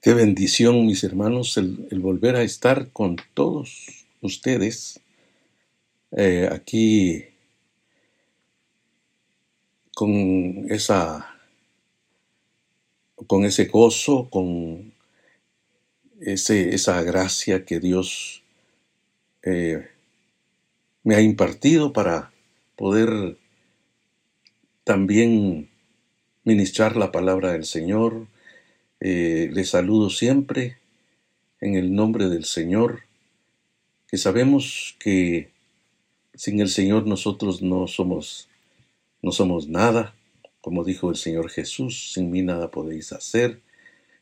Qué 0.00 0.14
bendición, 0.14 0.86
mis 0.86 1.02
hermanos, 1.02 1.56
el, 1.56 1.88
volver 1.98 2.36
a 2.36 2.42
estar 2.42 2.92
con 2.92 3.16
todos 3.34 4.06
ustedes 4.20 5.00
eh, 6.12 6.48
aquí 6.52 7.24
con 9.94 10.70
esa 10.70 11.34
con 13.26 13.44
ese 13.44 13.64
gozo, 13.64 14.28
con 14.30 14.92
ese, 16.20 16.76
esa 16.76 17.02
gracia 17.02 17.64
que 17.64 17.80
Dios 17.80 18.44
eh, 19.42 19.88
me 21.02 21.16
ha 21.16 21.20
impartido 21.20 21.92
para 21.92 22.30
poder 22.76 23.36
también 24.84 25.68
ministrar 26.44 26.96
la 26.96 27.10
palabra 27.10 27.52
del 27.52 27.64
Señor. 27.64 28.28
Eh, 29.00 29.48
les 29.52 29.70
saludo 29.70 30.10
siempre 30.10 30.78
en 31.60 31.76
el 31.76 31.94
nombre 31.94 32.28
del 32.28 32.44
Señor, 32.44 33.02
que 34.08 34.18
sabemos 34.18 34.96
que 34.98 35.50
sin 36.34 36.60
el 36.60 36.68
Señor 36.68 37.06
nosotros 37.06 37.62
no 37.62 37.86
somos, 37.86 38.48
no 39.22 39.30
somos 39.30 39.68
nada, 39.68 40.14
como 40.60 40.82
dijo 40.82 41.10
el 41.10 41.16
Señor 41.16 41.48
Jesús, 41.50 42.12
sin 42.12 42.30
mí 42.30 42.42
nada 42.42 42.70
podéis 42.70 43.12
hacer. 43.12 43.60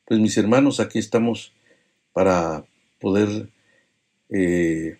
Pues 0.05 0.21
mis 0.21 0.37
hermanos, 0.37 0.79
aquí 0.79 0.99
estamos 0.99 1.53
para 2.13 2.65
poder 3.01 3.49
eh, 4.31 4.99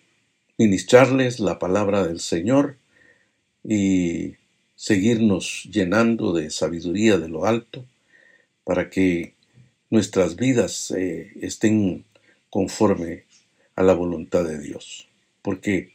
ministrarles 0.59 1.39
la 1.39 1.59
palabra 1.59 2.07
del 2.07 2.21
Señor 2.21 2.79
y 3.63 4.37
seguirnos 4.75 5.69
llenando 5.71 6.33
de 6.33 6.51
sabiduría 6.51 7.19
de 7.19 7.29
lo 7.29 7.45
alto 7.45 7.85
para 8.65 8.91
que 8.91 9.36
nuestras 9.91 10.37
vidas 10.37 10.91
eh, 10.91 11.33
estén 11.41 12.05
conforme 12.51 13.25
a 13.75 13.83
la 13.83 13.95
voluntad 13.95 14.45
de 14.45 14.59
Dios. 14.59 15.09
Porque 15.43 15.95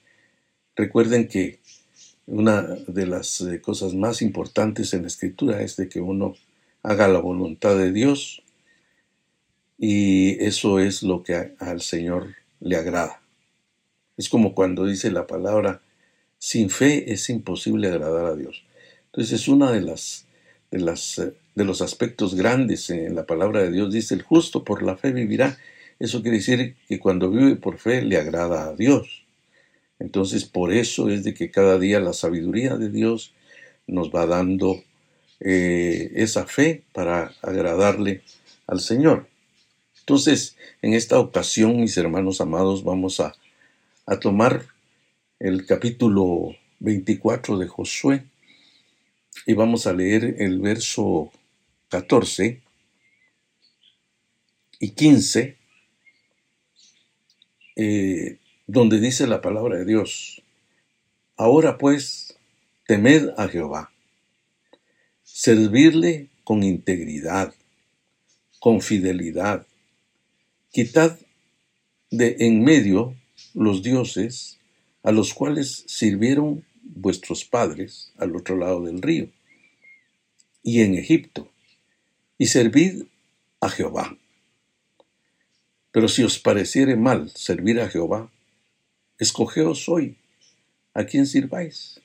recuerden 0.76 1.28
que 1.28 1.60
una 2.26 2.62
de 2.62 3.08
las 3.08 3.42
eh, 3.42 3.62
cosas 3.62 3.94
más 3.94 4.22
importantes 4.22 4.94
en 4.94 5.02
la 5.02 5.08
escritura 5.08 5.62
es 5.62 5.76
de 5.76 5.90
que 5.90 6.00
uno 6.00 6.36
haga 6.84 7.08
la 7.08 7.20
voluntad 7.20 7.76
de 7.76 7.92
Dios 7.92 8.44
y 9.78 10.44
eso 10.44 10.80
es 10.80 11.04
lo 11.04 11.24
que 11.24 11.56
al 11.60 11.82
Señor 11.82 12.36
le 12.60 12.76
agrada. 12.76 13.22
Es 14.18 14.30
como 14.30 14.54
cuando 14.54 14.86
dice 14.86 15.12
la 15.12 15.26
palabra, 15.26 15.82
sin 16.38 16.70
fe 16.70 17.12
es 17.12 17.30
imposible 17.30 17.88
agradar 17.88 18.26
a 18.26 18.36
Dios. 18.36 18.64
Entonces 19.08 19.42
es 19.42 19.48
una 19.48 19.72
de 19.72 19.82
las 19.82 20.28
eh, 20.72 21.34
de 21.56 21.66
los 21.66 21.82
aspectos 21.82 22.36
grandes 22.36 22.90
en 22.90 23.14
la 23.14 23.26
palabra 23.26 23.62
de 23.62 23.72
Dios 23.72 23.94
dice 23.94 24.16
el 24.16 24.22
justo 24.22 24.64
por 24.64 24.84
la 24.84 24.96
fe 24.96 25.12
vivirá. 25.12 25.58
Eso 26.00 26.22
quiere 26.22 26.38
decir 26.38 26.76
que 26.88 27.00
cuando 27.00 27.30
vive 27.30 27.56
por 27.56 27.78
fe 27.78 28.02
le 28.02 28.18
agrada 28.18 28.68
a 28.68 28.74
Dios. 28.74 29.26
Entonces 30.00 30.46
por 30.46 30.72
eso 30.72 31.10
es 31.10 31.24
de 31.24 31.34
que 31.34 31.52
cada 31.52 31.78
día 31.78 32.00
la 32.00 32.14
sabiduría 32.14 32.78
de 32.78 32.90
Dios 32.90 33.34
nos 33.86 34.12
va 34.12 34.26
dando 34.26 34.82
eh, 35.42 36.12
esa 36.16 36.46
fe 36.46 36.84
para 36.94 37.34
agradarle 37.42 38.22
al 38.68 38.80
Señor. 38.80 39.28
Entonces, 40.00 40.56
en 40.82 40.94
esta 40.94 41.20
ocasión, 41.20 41.80
mis 41.80 41.98
hermanos 41.98 42.42
amados, 42.42 42.84
vamos 42.84 43.20
a, 43.20 43.36
a 44.06 44.20
tomar 44.20 44.66
el 45.40 45.66
capítulo 45.66 46.56
24 46.80 47.58
de 47.58 47.68
Josué 47.68 48.24
y 49.46 49.54
vamos 49.54 49.88
a 49.88 49.94
leer 49.94 50.36
el 50.40 50.60
verso 50.60 51.32
14 51.90 52.62
y 54.80 54.90
15 54.92 55.58
eh, 57.76 58.38
donde 58.68 59.00
dice 59.00 59.28
la 59.28 59.42
palabra 59.42 59.78
de 59.78 59.86
Dios, 59.86 60.42
ahora 61.36 61.78
pues, 61.78 62.38
temed 62.86 63.30
a 63.38 63.48
Jehová, 63.48 63.92
servirle 65.24 66.30
con 66.44 66.64
integridad, 66.64 67.54
con 68.60 68.82
fidelidad, 68.82 69.66
quitad 70.72 71.18
de 72.12 72.36
en 72.40 72.64
medio 72.64 73.16
los 73.54 73.82
dioses 73.82 74.60
a 75.04 75.12
los 75.12 75.34
cuales 75.34 75.84
sirvieron 75.88 76.66
vuestros 76.82 77.46
padres 77.46 78.12
al 78.18 78.36
otro 78.36 78.58
lado 78.58 78.84
del 78.84 79.02
río 79.02 79.30
y 80.64 80.82
en 80.82 80.96
Egipto, 80.96 81.50
y 82.38 82.48
servid 82.48 83.04
a 83.60 83.70
Jehová. 83.70 84.18
Pero 85.92 86.08
si 86.08 86.24
os 86.24 86.40
pareciere 86.40 86.96
mal 86.96 87.30
servir 87.32 87.80
a 87.80 87.90
Jehová, 87.90 88.32
escogeos 89.18 89.90
hoy 89.90 90.18
a 90.94 91.06
quién 91.06 91.26
sirváis, 91.26 92.00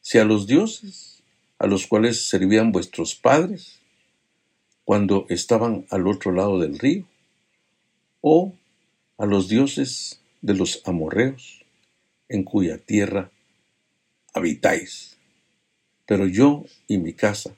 si 0.00 0.18
a 0.18 0.24
los 0.24 0.46
dioses 0.46 1.22
a 1.58 1.66
los 1.66 1.86
cuales 1.86 2.28
servían 2.28 2.70
vuestros 2.70 3.14
padres 3.14 3.80
cuando 4.84 5.26
estaban 5.28 5.86
al 5.90 6.06
otro 6.06 6.32
lado 6.32 6.58
del 6.60 6.78
río, 6.78 7.04
o 8.20 8.54
a 9.18 9.26
los 9.26 9.48
dioses 9.48 10.20
de 10.42 10.54
los 10.54 10.82
amorreos 10.84 11.64
en 12.28 12.44
cuya 12.44 12.78
tierra 12.78 13.30
habitáis. 14.36 15.16
Pero 16.04 16.26
yo 16.26 16.64
y 16.86 16.98
mi 16.98 17.12
casa 17.12 17.56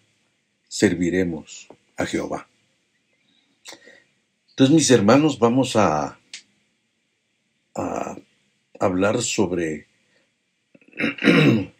serviremos 0.68 1.68
a 1.96 2.06
Jehová. 2.06 2.48
Entonces, 4.50 4.74
mis 4.74 4.90
hermanos, 4.90 5.38
vamos 5.38 5.76
a, 5.76 6.14
hablar 8.80 9.22
sobre 9.22 9.86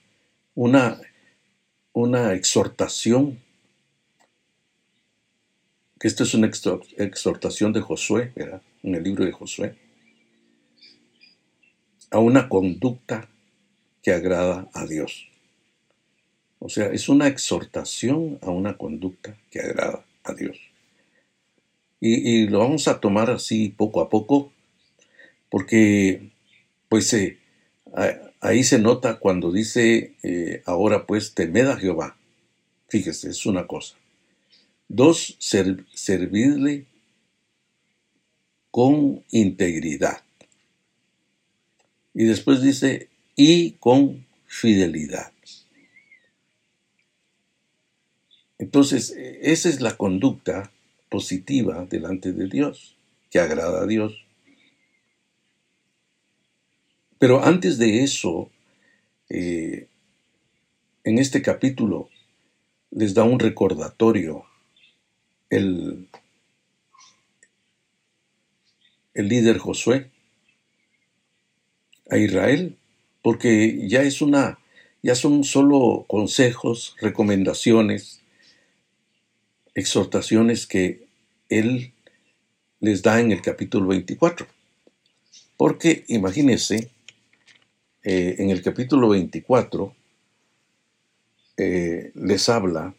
una, 0.54 1.00
una 1.92 2.34
exhortación, 2.34 3.41
que 5.98 6.06
esta 6.06 6.22
es 6.22 6.34
una 6.34 6.47
exhortación 6.47 7.72
de 7.72 7.80
Josué, 7.80 8.32
en 8.82 8.94
el 8.94 9.03
libro 9.03 9.25
de 9.25 9.32
Josué, 9.32 9.76
a 12.10 12.19
una 12.19 12.48
conducta 12.48 13.28
que 14.03 14.12
agrada 14.12 14.69
a 14.72 14.86
Dios. 14.86 15.28
O 16.59 16.69
sea, 16.69 16.86
es 16.86 17.09
una 17.09 17.28
exhortación 17.28 18.38
a 18.42 18.50
una 18.50 18.76
conducta 18.76 19.36
que 19.50 19.60
agrada 19.60 20.04
a 20.25 20.34
Dios. 20.34 20.59
Y, 22.00 22.47
lo 22.47 22.60
vamos 22.60 22.86
a 22.86 23.00
tomar 23.00 23.31
así 23.31 23.70
poco 23.70 24.00
a 24.00 24.09
poco, 24.09 24.53
porque 25.50 26.31
pues 26.88 27.12
eh, 27.12 27.38
ahí 28.41 28.62
se 28.62 28.78
nota 28.78 29.19
cuando 29.19 29.50
dice, 29.50 30.15
eh, 30.22 30.62
ahora 30.65 31.06
pues 31.06 31.34
temed 31.34 31.66
a 31.66 31.76
Jehová. 31.76 32.16
Fíjese, 32.88 33.30
es 33.30 33.47
una 33.47 33.66
cosa. 33.66 33.97
Dos, 34.88 35.36
servirle 35.38 36.86
con 38.70 39.22
integridad. 39.30 40.22
Y 42.15 42.25
después 42.25 42.62
dice, 42.62 43.09
y 43.41 43.75
con 43.75 44.26
fidelidad. 44.49 45.32
Entonces, 48.59 49.15
esa 49.16 49.69
es 49.69 49.81
la 49.81 49.97
conducta 49.97 50.72
positiva 51.09 51.87
delante 51.88 52.32
de 52.32 52.48
Dios, 52.48 52.97
que 53.31 53.38
agrada 53.38 53.82
a 53.82 53.87
Dios. 53.87 54.27
Pero 57.21 57.44
antes 57.44 57.78
de 57.78 58.03
eso, 58.03 58.50
eh, 59.28 59.87
en 61.04 61.19
este 61.19 61.41
capítulo 61.41 62.10
les 62.91 63.15
da 63.15 63.22
un 63.22 63.38
recordatorio 63.38 64.47
el, 65.48 66.09
el 69.15 69.28
líder 69.28 69.59
Josué 69.59 70.10
a 72.10 72.16
Israel, 72.16 72.77
porque 73.22 73.88
ya 73.88 74.03
es 74.03 74.22
una, 74.22 74.59
ya 75.03 75.15
son 75.15 75.44
solo 75.44 76.04
consejos, 76.09 76.97
recomendaciones, 77.00 78.20
exhortaciones 79.74 80.66
que 80.66 81.06
él 81.48 81.92
les 82.80 83.03
da 83.03 83.20
en 83.20 83.32
el 83.32 83.42
capítulo 83.42 83.88
24. 83.88 84.47
Porque 85.56 86.04
imagínense, 86.09 86.91
eh, 88.04 88.36
en 88.38 88.50
el 88.50 88.62
capítulo 88.62 89.09
24 89.09 89.94
eh, 91.56 92.12
les 92.14 92.48
habla, 92.48 92.94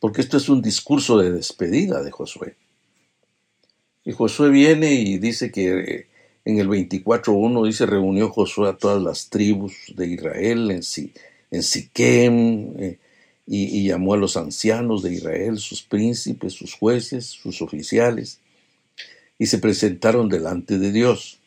porque 0.00 0.22
esto 0.22 0.38
es 0.38 0.48
un 0.48 0.62
discurso 0.62 1.18
de 1.18 1.30
despedida 1.30 2.02
de 2.02 2.10
Josué. 2.10 2.56
Y 4.04 4.12
Josué 4.12 4.50
viene 4.50 4.92
y 4.92 5.18
dice 5.18 5.50
que 5.50 5.78
eh, 5.78 6.06
en 6.44 6.58
el 6.58 6.68
24.1 6.68 7.66
dice, 7.66 7.86
reunió 7.86 8.28
Josué 8.30 8.68
a 8.68 8.76
todas 8.76 9.02
las 9.02 9.30
tribus 9.30 9.72
de 9.96 10.08
Israel 10.08 10.70
en, 10.70 11.62
Siquem, 11.62 12.96
y, 13.46 13.86
llamó 13.86 14.14
a 14.14 14.18
los 14.18 14.36
ancianos 14.36 15.02
de 15.02 15.14
Israel, 15.14 15.58
sus 15.58 15.82
príncipes, 15.82 16.52
sus 16.52 16.74
jueces, 16.74 17.26
sus 17.26 17.62
oficiales, 17.62 18.40
y 19.38 19.46
se 19.46 19.58
presentaron 19.58 20.28
delante 20.28 20.78
de 20.78 20.92
Dios. 20.92 21.38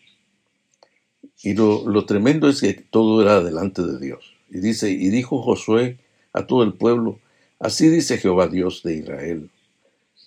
Y 1.44 1.53
lo, 1.53 1.88
lo, 1.88 2.05
tremendo 2.05 2.49
es 2.49 2.61
que 2.61 2.73
todo 2.73 3.21
era 3.21 3.44
delante 3.44 3.83
de 3.83 3.99
Dios. 3.99 4.33
Y 4.49 4.59
dice, 4.59 4.89
y 4.89 5.09
dijo 5.09 5.41
Josué 5.44 5.97
a 6.33 6.47
todo 6.47 6.63
el 6.63 6.73
pueblo, 6.73 7.19
así 7.59 7.89
dice 7.89 8.17
Jehová 8.17 8.47
Dios 8.47 8.81
de 8.81 8.95
Israel, 8.95 9.49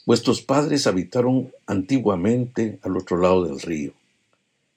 vuestros 0.07 0.43
padres 0.43 0.87
habitaron 0.87 1.51
antiguamente 1.67 2.79
al 2.83 2.97
otro 2.97 3.19
lado 3.19 3.45
del 3.45 3.61
río. 3.61 3.93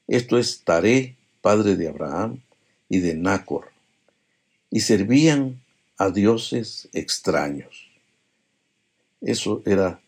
Esto 0.07 0.37
es 0.37 0.63
Taré, 0.63 1.15
padre 1.41 1.75
de 1.75 1.87
Abraham 1.87 2.41
y 2.89 2.99
de 2.99 3.15
Nácor, 3.15 3.71
y 4.69 4.81
servían 4.81 5.61
a 5.97 6.09
dioses 6.09 6.89
extraños. 6.93 7.87
Eso 9.21 9.61
era 9.65 10.01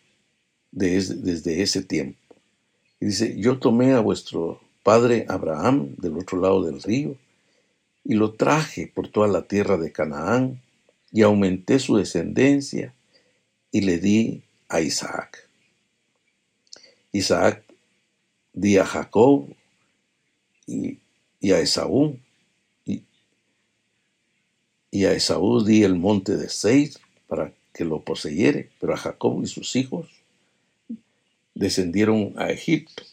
desde 0.72 1.62
ese 1.62 1.84
tiempo. 1.84 2.20
Y 3.00 3.08
dice, 3.08 3.40
yo 3.40 3.60
tomé 3.60 3.94
a 3.94 4.02
vuestro 4.02 4.60
padre 4.84 5.26
Abraham 5.30 5.96
del 5.98 6.18
otro 6.18 6.40
lado 6.40 6.64
del 6.64 6.82
río 6.82 7.18
y 8.04 8.14
lo 8.14 8.34
traje 8.34 8.92
por 8.94 9.08
toda 9.08 9.28
la 9.28 9.44
tierra 9.44 9.78
de 9.78 9.92
Canaán 9.92 10.62
y 11.12 11.22
aumenté 11.22 11.80
su 11.80 11.96
descendencia 11.96 12.94
y 13.72 13.82
le 13.82 13.98
di 13.98 14.44
a 14.68 14.82
Isaac. 14.82 15.50
Isaac 17.12 17.64
di 18.54 18.78
a 18.78 18.86
Jacob 18.86 19.48
y, 20.68 21.00
a 21.52 21.60
Esaú 21.60 22.20
y 24.92 25.06
a 25.06 25.12
Esaú 25.12 25.64
di 25.64 25.84
el 25.84 25.96
monte 25.96 26.38
de 26.38 26.50
Seir 26.50 26.94
para 27.28 27.52
que 27.74 27.84
lo 27.84 28.02
poseyere, 28.02 28.70
pero 28.80 28.94
a 28.94 28.98
Jacob 28.98 29.44
y 29.44 29.48
sus 29.48 29.76
hijos 29.76 30.10
descendieron 31.54 32.34
a 32.38 32.50
Egipto. 32.50 33.04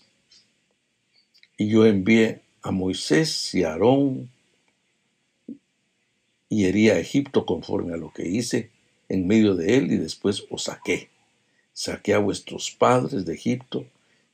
Y 1.58 1.68
yo 1.68 1.84
envié 1.84 2.40
a 2.62 2.70
Moisés 2.70 3.54
y 3.54 3.64
a 3.64 3.72
Aarón 3.72 4.30
y 6.48 6.66
herí 6.66 6.90
a 6.90 6.98
Egipto 6.98 7.44
conforme 7.46 7.94
a 7.94 7.96
lo 7.96 8.12
que 8.12 8.28
hice 8.28 8.70
en 9.08 9.26
medio 9.26 9.54
de 9.54 9.76
él 9.78 9.92
y 9.92 9.96
después 9.96 10.44
os 10.50 10.64
saqué. 10.64 11.08
Saqué 11.72 12.14
a 12.14 12.18
vuestros 12.18 12.70
padres 12.70 13.24
de 13.24 13.34
Egipto 13.34 13.86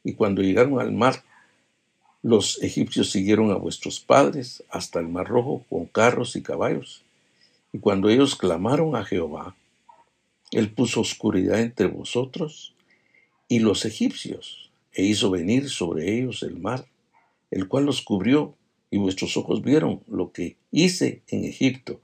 y 0.05 0.15
cuando 0.15 0.43
llegaron 0.43 0.81
al 0.81 0.93
mar, 0.93 1.25
los 2.23 2.63
egipcios 2.63 3.11
siguieron 3.11 3.51
a 3.51 3.57
vuestros 3.57 4.01
padres 4.01 4.63
hasta 4.71 5.01
el 5.01 5.09
mar 5.09 5.29
rojo 5.29 5.65
con 5.69 5.87
carros 5.87 6.37
y 6.37 6.43
caballos 6.43 7.05
y 7.73 7.79
cuando 7.79 8.09
ellos 8.09 8.37
clamaron 8.37 8.97
a 8.97 9.05
Jehová, 9.05 9.57
él 10.51 10.73
puso 10.73 11.01
oscuridad 11.01 11.61
entre 11.61 11.87
vosotros 11.87 12.75
y 13.47 13.59
los 13.59 13.85
egipcios, 13.85 14.71
e 14.93 15.05
hizo 15.05 15.31
venir 15.31 15.69
sobre 15.69 16.19
ellos 16.19 16.43
el 16.43 16.59
mar, 16.59 16.87
el 17.51 17.69
cual 17.69 17.85
los 17.85 18.03
cubrió, 18.03 18.55
y 18.91 18.97
vuestros 18.97 19.37
ojos 19.37 19.63
vieron 19.63 20.03
lo 20.09 20.33
que 20.33 20.57
hice 20.71 21.23
en 21.29 21.45
Egipto. 21.45 22.01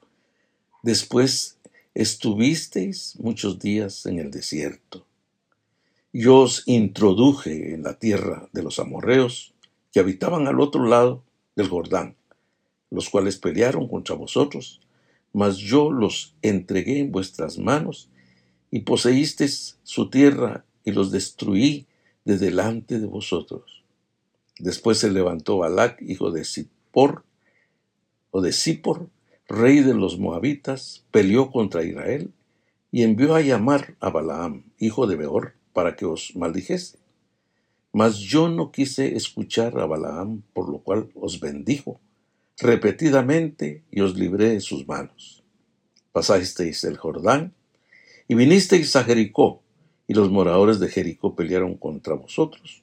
Después 0.82 1.56
estuvisteis 1.94 3.16
muchos 3.18 3.58
días 3.58 4.04
en 4.04 4.18
el 4.18 4.30
desierto. 4.30 5.06
Yo 6.12 6.40
os 6.40 6.62
introduje 6.66 7.72
en 7.72 7.84
la 7.84 7.98
tierra 7.98 8.48
de 8.52 8.62
los 8.62 8.78
amorreos, 8.78 9.53
que 9.94 10.00
habitaban 10.00 10.46
al 10.46 10.60
otro 10.60 10.84
lado 10.86 11.22
del 11.56 11.68
Jordán, 11.68 12.16
los 12.90 13.08
cuales 13.08 13.38
pelearon 13.38 13.88
contra 13.88 14.14
vosotros 14.14 14.82
mas 15.34 15.56
yo 15.58 15.90
los 15.90 16.36
entregué 16.42 17.00
en 17.00 17.12
vuestras 17.12 17.58
manos, 17.58 18.08
y 18.70 18.80
poseísteis 18.80 19.78
su 19.82 20.08
tierra, 20.08 20.64
y 20.84 20.92
los 20.92 21.10
destruí 21.10 21.86
de 22.24 22.38
delante 22.38 23.00
de 23.00 23.06
vosotros. 23.06 23.82
Después 24.58 24.98
se 24.98 25.10
levantó 25.10 25.58
Balac, 25.58 26.00
hijo 26.02 26.30
de 26.30 26.44
Zippor, 26.44 27.24
o 28.30 28.40
de 28.40 28.52
Zippor, 28.52 29.08
rey 29.48 29.80
de 29.80 29.94
los 29.94 30.18
moabitas, 30.18 31.04
peleó 31.10 31.50
contra 31.50 31.82
Israel, 31.82 32.32
y 32.92 33.02
envió 33.02 33.34
a 33.34 33.40
llamar 33.40 33.96
a 33.98 34.10
Balaam, 34.10 34.62
hijo 34.78 35.08
de 35.08 35.16
Beor, 35.16 35.54
para 35.72 35.96
que 35.96 36.04
os 36.04 36.36
maldijese. 36.36 36.98
Mas 37.94 38.18
yo 38.18 38.48
no 38.48 38.72
quise 38.72 39.14
escuchar 39.14 39.78
a 39.78 39.86
Balaam, 39.86 40.42
por 40.52 40.68
lo 40.68 40.78
cual 40.80 41.10
os 41.14 41.38
bendijo, 41.38 42.00
repetidamente 42.58 43.84
y 43.92 44.00
os 44.00 44.16
libré 44.16 44.48
de 44.48 44.60
sus 44.60 44.88
manos. 44.88 45.44
Pasasteis 46.10 46.82
el 46.82 46.96
Jordán 46.96 47.54
y 48.26 48.34
vinisteis 48.34 48.96
a 48.96 49.04
Jericó, 49.04 49.62
y 50.08 50.14
los 50.14 50.28
moradores 50.28 50.80
de 50.80 50.88
Jericó 50.88 51.36
pelearon 51.36 51.76
contra 51.76 52.14
vosotros. 52.14 52.82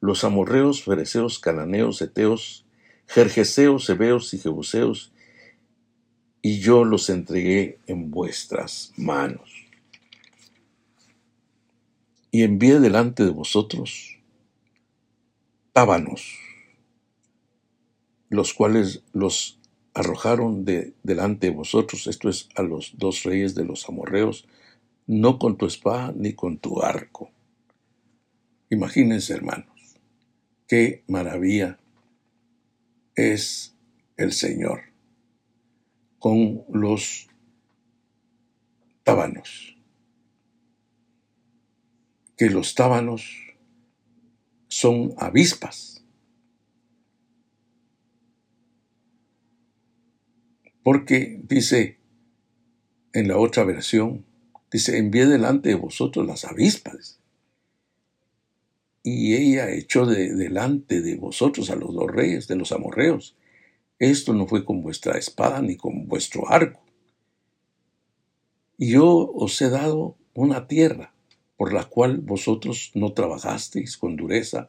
Los 0.00 0.22
amorreos, 0.22 0.80
fereceos, 0.80 1.40
cananeos, 1.40 2.00
eteos, 2.00 2.64
jerjeseos, 3.08 3.90
hebeos 3.90 4.32
y 4.32 4.38
jebuseos, 4.38 5.12
y 6.40 6.60
yo 6.60 6.84
los 6.84 7.10
entregué 7.10 7.80
en 7.88 8.12
vuestras 8.12 8.92
manos. 8.96 9.50
Y 12.30 12.44
envié 12.44 12.78
delante 12.78 13.24
de 13.24 13.30
vosotros 13.30 14.15
tábanos, 15.76 16.38
los 18.30 18.54
cuales 18.54 19.02
los 19.12 19.60
arrojaron 19.92 20.64
de 20.64 20.94
delante 21.02 21.48
de 21.48 21.52
vosotros, 21.54 22.06
esto 22.06 22.30
es 22.30 22.48
a 22.56 22.62
los 22.62 22.94
dos 22.96 23.24
reyes 23.24 23.54
de 23.54 23.66
los 23.66 23.86
amorreos, 23.86 24.48
no 25.06 25.38
con 25.38 25.58
tu 25.58 25.66
espada 25.66 26.14
ni 26.16 26.32
con 26.32 26.56
tu 26.56 26.80
arco. 26.80 27.30
Imagínense, 28.70 29.34
hermanos, 29.34 29.98
qué 30.66 31.04
maravilla 31.08 31.78
es 33.14 33.76
el 34.16 34.32
Señor 34.32 34.80
con 36.18 36.64
los 36.72 37.28
tábanos. 39.04 39.76
Que 42.38 42.48
los 42.48 42.74
tábanos 42.74 43.45
son 44.78 45.14
avispas 45.16 45.96
Porque 50.82 51.40
dice 51.42 51.98
en 53.12 53.26
la 53.26 53.38
otra 53.38 53.64
versión, 53.64 54.24
dice, 54.70 54.98
envié 54.98 55.26
delante 55.26 55.70
de 55.70 55.74
vosotros 55.74 56.24
las 56.24 56.44
avispas. 56.44 57.18
Y 59.02 59.34
ella 59.34 59.68
echó 59.72 60.06
de, 60.06 60.32
delante 60.32 61.02
de 61.02 61.16
vosotros 61.16 61.70
a 61.70 61.74
los 61.74 61.92
dos 61.92 62.08
reyes 62.08 62.46
de 62.46 62.54
los 62.54 62.70
amorreos. 62.70 63.34
Esto 63.98 64.32
no 64.32 64.46
fue 64.46 64.64
con 64.64 64.80
vuestra 64.80 65.18
espada 65.18 65.60
ni 65.60 65.76
con 65.76 66.06
vuestro 66.06 66.48
arco. 66.48 66.84
Y 68.78 68.92
yo 68.92 69.08
os 69.08 69.60
he 69.60 69.70
dado 69.70 70.16
una 70.34 70.68
tierra 70.68 71.15
por 71.56 71.72
la 71.72 71.84
cual 71.84 72.18
vosotros 72.18 72.90
no 72.94 73.12
trabajasteis 73.12 73.96
con 73.96 74.16
dureza, 74.16 74.68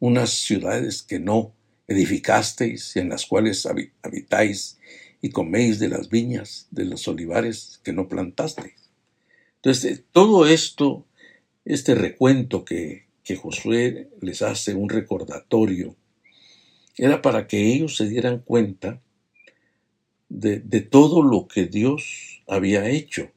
unas 0.00 0.30
ciudades 0.30 1.02
que 1.02 1.18
no 1.18 1.54
edificasteis 1.88 2.96
en 2.96 3.08
las 3.08 3.26
cuales 3.26 3.66
habitáis 4.02 4.78
y 5.22 5.30
coméis 5.30 5.78
de 5.78 5.88
las 5.88 6.08
viñas, 6.08 6.68
de 6.70 6.84
los 6.84 7.06
olivares 7.08 7.80
que 7.82 7.92
no 7.92 8.08
plantasteis. 8.08 8.90
Entonces, 9.56 10.04
todo 10.12 10.46
esto, 10.46 11.06
este 11.64 11.94
recuento 11.94 12.64
que, 12.64 13.06
que 13.24 13.36
Josué 13.36 14.10
les 14.20 14.42
hace, 14.42 14.74
un 14.74 14.88
recordatorio, 14.88 15.96
era 16.96 17.20
para 17.22 17.46
que 17.46 17.72
ellos 17.72 17.96
se 17.96 18.08
dieran 18.08 18.40
cuenta 18.40 19.00
de, 20.28 20.60
de 20.60 20.80
todo 20.80 21.22
lo 21.22 21.46
que 21.46 21.66
Dios 21.66 22.42
había 22.46 22.88
hecho 22.88 23.30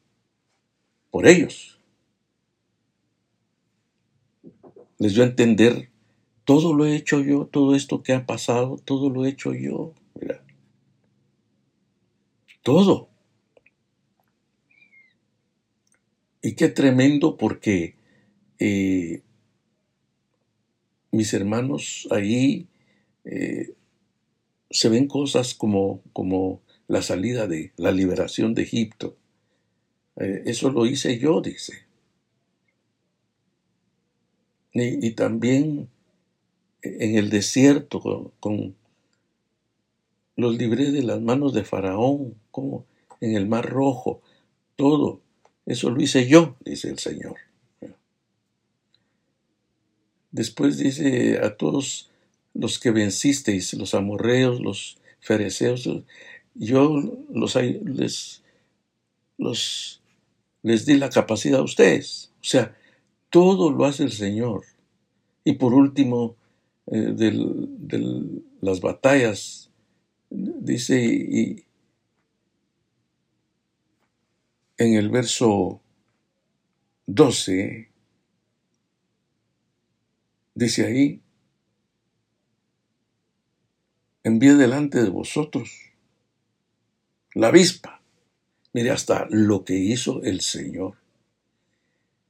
por 1.12 1.28
ellos. 1.28 1.79
Les 5.00 5.14
dio 5.14 5.24
a 5.24 5.28
entender, 5.28 5.90
todo 6.46 6.74
lo 6.74 6.86
he 6.86 6.96
hecho 6.96 7.22
yo, 7.22 7.46
todo 7.46 7.76
esto 7.76 8.04
que 8.04 8.14
ha 8.14 8.26
pasado, 8.26 8.78
todo 8.84 9.10
lo 9.10 9.26
he 9.26 9.30
hecho 9.30 9.54
yo. 9.54 9.94
Mira, 10.20 10.44
todo. 12.64 13.10
Y 16.42 16.54
qué 16.56 16.70
tremendo 16.70 17.38
porque 17.38 17.96
eh, 18.60 19.22
mis 21.12 21.34
hermanos 21.34 22.08
ahí 22.12 22.68
eh, 23.26 23.74
se 24.70 24.90
ven 24.90 25.08
cosas 25.08 25.54
como, 25.54 26.02
como 26.14 26.62
la 26.88 27.02
salida 27.02 27.48
de 27.48 27.74
la 27.78 27.92
liberación 27.92 28.54
de 28.54 28.64
Egipto. 28.64 29.18
Eh, 30.18 30.44
eso 30.46 30.70
lo 30.70 30.86
hice 30.86 31.18
yo, 31.20 31.42
dice. 31.42 31.89
Y, 34.82 35.12
también 35.12 35.90
en 36.82 37.16
el 37.16 37.30
desierto 37.30 38.32
con 38.40 38.76
los 40.40 40.58
libré 40.58 40.92
de 40.92 41.04
las 41.04 41.22
manos 41.22 41.54
de 41.54 41.66
Faraón, 41.66 42.36
como 42.52 42.86
en 43.20 43.36
el 43.36 43.48
mar 43.48 43.70
rojo. 43.70 44.22
todo 44.76 45.22
eso 45.66 45.90
lo 45.90 46.02
hice 46.02 46.28
yo, 46.28 46.56
dice 46.66 46.90
el 46.90 46.98
Señor. 46.98 47.36
Después 50.32 50.78
dice 50.78 51.40
a 51.44 51.58
todos 51.58 52.10
los 52.54 52.80
que 52.80 52.92
vencisteis, 52.92 53.74
los 53.74 53.94
amorreos, 53.94 54.62
los 54.62 54.98
fereceos, 55.20 55.88
yo 56.56 57.24
los, 57.32 57.56
les, 57.56 58.42
les 60.64 60.86
di 60.86 60.98
la 60.98 61.10
capacidad 61.10 61.60
a 61.60 61.64
ustedes. 61.64 62.32
O 62.42 62.46
sea, 62.46 62.76
todo 63.30 63.72
lo 63.72 63.86
hace 63.86 64.04
el 64.04 64.12
Señor. 64.12 64.64
Y 65.44 65.54
por 65.54 65.74
último, 65.74 66.36
eh, 66.88 67.14
de 67.14 68.42
las 68.62 68.82
batallas, 68.82 69.72
dice, 70.30 71.04
y, 71.04 71.66
en 74.78 74.94
el 74.96 75.10
verso 75.10 75.82
12, 77.08 77.90
dice 80.56 80.86
ahí, 80.86 81.22
envíe 84.24 84.54
delante 84.54 85.02
de 85.02 85.10
vosotros 85.10 85.90
la 87.34 87.48
avispa. 87.48 88.02
Mire 88.74 88.92
hasta 88.92 89.28
lo 89.30 89.66
que 89.66 89.76
hizo 89.76 90.22
el 90.24 90.42
Señor. 90.42 90.99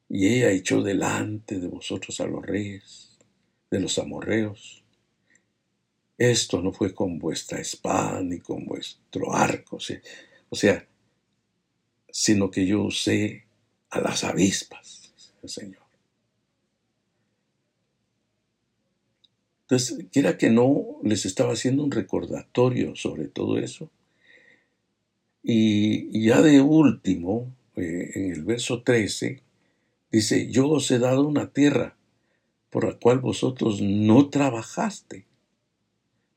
Y 0.10 0.28
ella 0.28 0.50
echó 0.50 0.82
delante 0.82 1.60
de 1.60 1.68
vosotros 1.68 2.20
a 2.20 2.26
los 2.26 2.44
reyes, 2.44 3.12
de 3.70 3.80
los 3.80 4.00
amorreos. 4.00 4.84
Esto 6.18 6.62
no 6.62 6.74
fue 6.74 6.94
con 6.94 7.20
vuestra 7.20 7.60
espada 7.60 8.22
ni 8.22 8.40
con 8.40 8.66
vuestro 8.66 9.34
arco. 9.34 9.78
O 10.50 10.56
sea, 10.56 10.86
sino 12.12 12.50
que 12.50 12.66
yo 12.66 12.82
usé 12.84 13.46
a 13.92 14.02
las 14.02 14.24
avispas, 14.24 15.14
el 15.44 15.50
Señor. 15.50 15.84
Entonces, 19.62 20.08
quiera 20.12 20.36
que 20.36 20.50
no, 20.50 20.98
les 21.04 21.28
estaba 21.28 21.54
haciendo 21.54 21.84
un 21.84 21.92
recordatorio 21.92 22.96
sobre 22.96 23.28
todo 23.28 23.60
eso. 23.60 23.92
Y, 25.44 26.26
ya 26.26 26.42
de 26.42 26.60
último, 26.60 27.54
eh, 27.76 28.12
en 28.16 28.32
el 28.32 28.44
verso 28.44 28.82
13, 28.82 29.44
dice, 30.12 30.52
yo 30.52 30.70
os 30.70 30.90
he 30.92 31.00
dado 31.00 31.28
una 31.28 31.52
tierra 31.52 31.98
por 32.70 32.86
la 32.86 33.00
cual 33.00 33.20
vosotros 33.20 33.82
no 33.82 34.30
trabajaste 34.30 35.26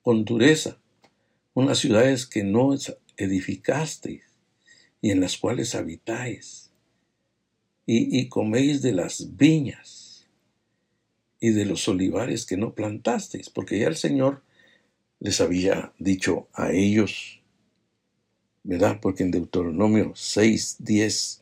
con 0.03 0.25
dureza, 0.25 0.79
unas 1.55 1.79
ciudades 1.79 2.27
que 2.27 2.43
no 2.43 2.75
edificasteis 3.17 4.25
y 5.01 5.11
en 5.11 5.21
las 5.21 5.37
cuales 5.37 5.75
habitáis, 5.75 6.71
y, 7.85 8.29
coméis 8.29 8.81
de 8.81 8.93
las 8.93 9.37
viñas 9.37 10.29
y 11.41 11.51
de 11.51 11.65
los 11.65 11.89
olivares 11.89 12.47
que 12.47 12.57
no 12.57 12.75
plantasteis, 12.75 13.51
porque 13.51 13.79
ya 13.81 13.89
el 13.89 13.97
Señor 13.97 14.43
les 15.19 15.41
había 15.41 15.93
dicho 15.99 16.49
a 16.53 16.71
ellos, 16.73 17.41
¿verdad? 18.63 19.01
Porque 19.03 19.25
en 19.25 19.33
Deuteronomio 19.33 20.13
6, 20.15 20.77
10 20.79 21.42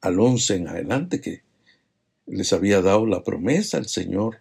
al 0.00 0.20
11 0.20 0.56
en 0.56 0.68
adelante, 0.68 1.20
que 1.20 1.42
les 2.26 2.52
había 2.52 2.82
dado 2.82 3.06
la 3.06 3.22
promesa 3.22 3.78
al 3.78 3.86
Señor 3.86 4.38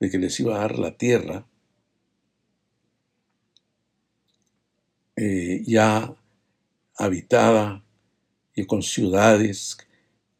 de 0.00 0.10
que 0.10 0.18
les 0.18 0.38
iba 0.40 0.56
a 0.56 0.60
dar 0.60 0.78
la 0.78 0.96
tierra, 0.96 1.46
eh, 5.16 5.62
ya 5.66 6.14
habitada 6.96 7.82
y 8.54 8.66
con 8.66 8.82
ciudades, 8.82 9.78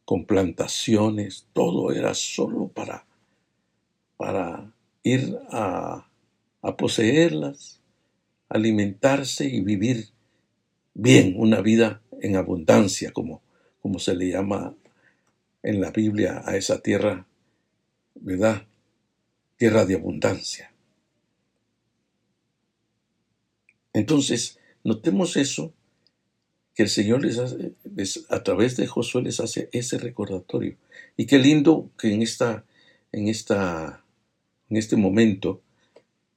con 0.05 0.25
plantaciones, 0.25 1.47
todo 1.53 1.91
era 1.91 2.13
solo 2.13 2.67
para, 2.67 3.05
para 4.17 4.71
ir 5.03 5.37
a, 5.51 6.07
a 6.61 6.77
poseerlas, 6.77 7.81
alimentarse 8.49 9.47
y 9.47 9.61
vivir 9.61 10.09
bien, 10.93 11.35
una 11.37 11.61
vida 11.61 12.01
en 12.21 12.35
abundancia, 12.35 13.11
como, 13.11 13.41
como 13.87 13.99
se 13.99 14.15
le 14.15 14.27
llama 14.27 14.75
en 15.63 15.79
la 15.79 15.91
Biblia 15.91 16.41
a 16.43 16.57
esa 16.57 16.81
tierra, 16.81 17.25
¿verdad? 18.15 18.67
Tierra 19.55 19.85
de 19.85 19.95
abundancia. 19.95 20.73
Entonces, 23.93 24.59
notemos 24.83 25.37
eso 25.37 25.73
que 26.75 26.83
el 26.83 26.89
Señor 26.89 27.23
les 27.23 27.37
hace, 27.37 27.71
a 28.27 28.43
través 28.43 28.75
de 28.75 28.87
Josué 28.87 29.21
les 29.21 29.39
hace 29.39 29.69
ese 29.71 29.97
recordatorio. 29.97 30.75
Y 31.15 31.25
qué 31.25 31.39
lindo 31.39 31.89
que 31.97 32.13
en, 32.13 32.21
esta, 32.21 32.65
en, 33.13 33.29
esta, 33.29 34.03
en 34.69 34.75
este 34.75 34.97
momento 34.97 35.61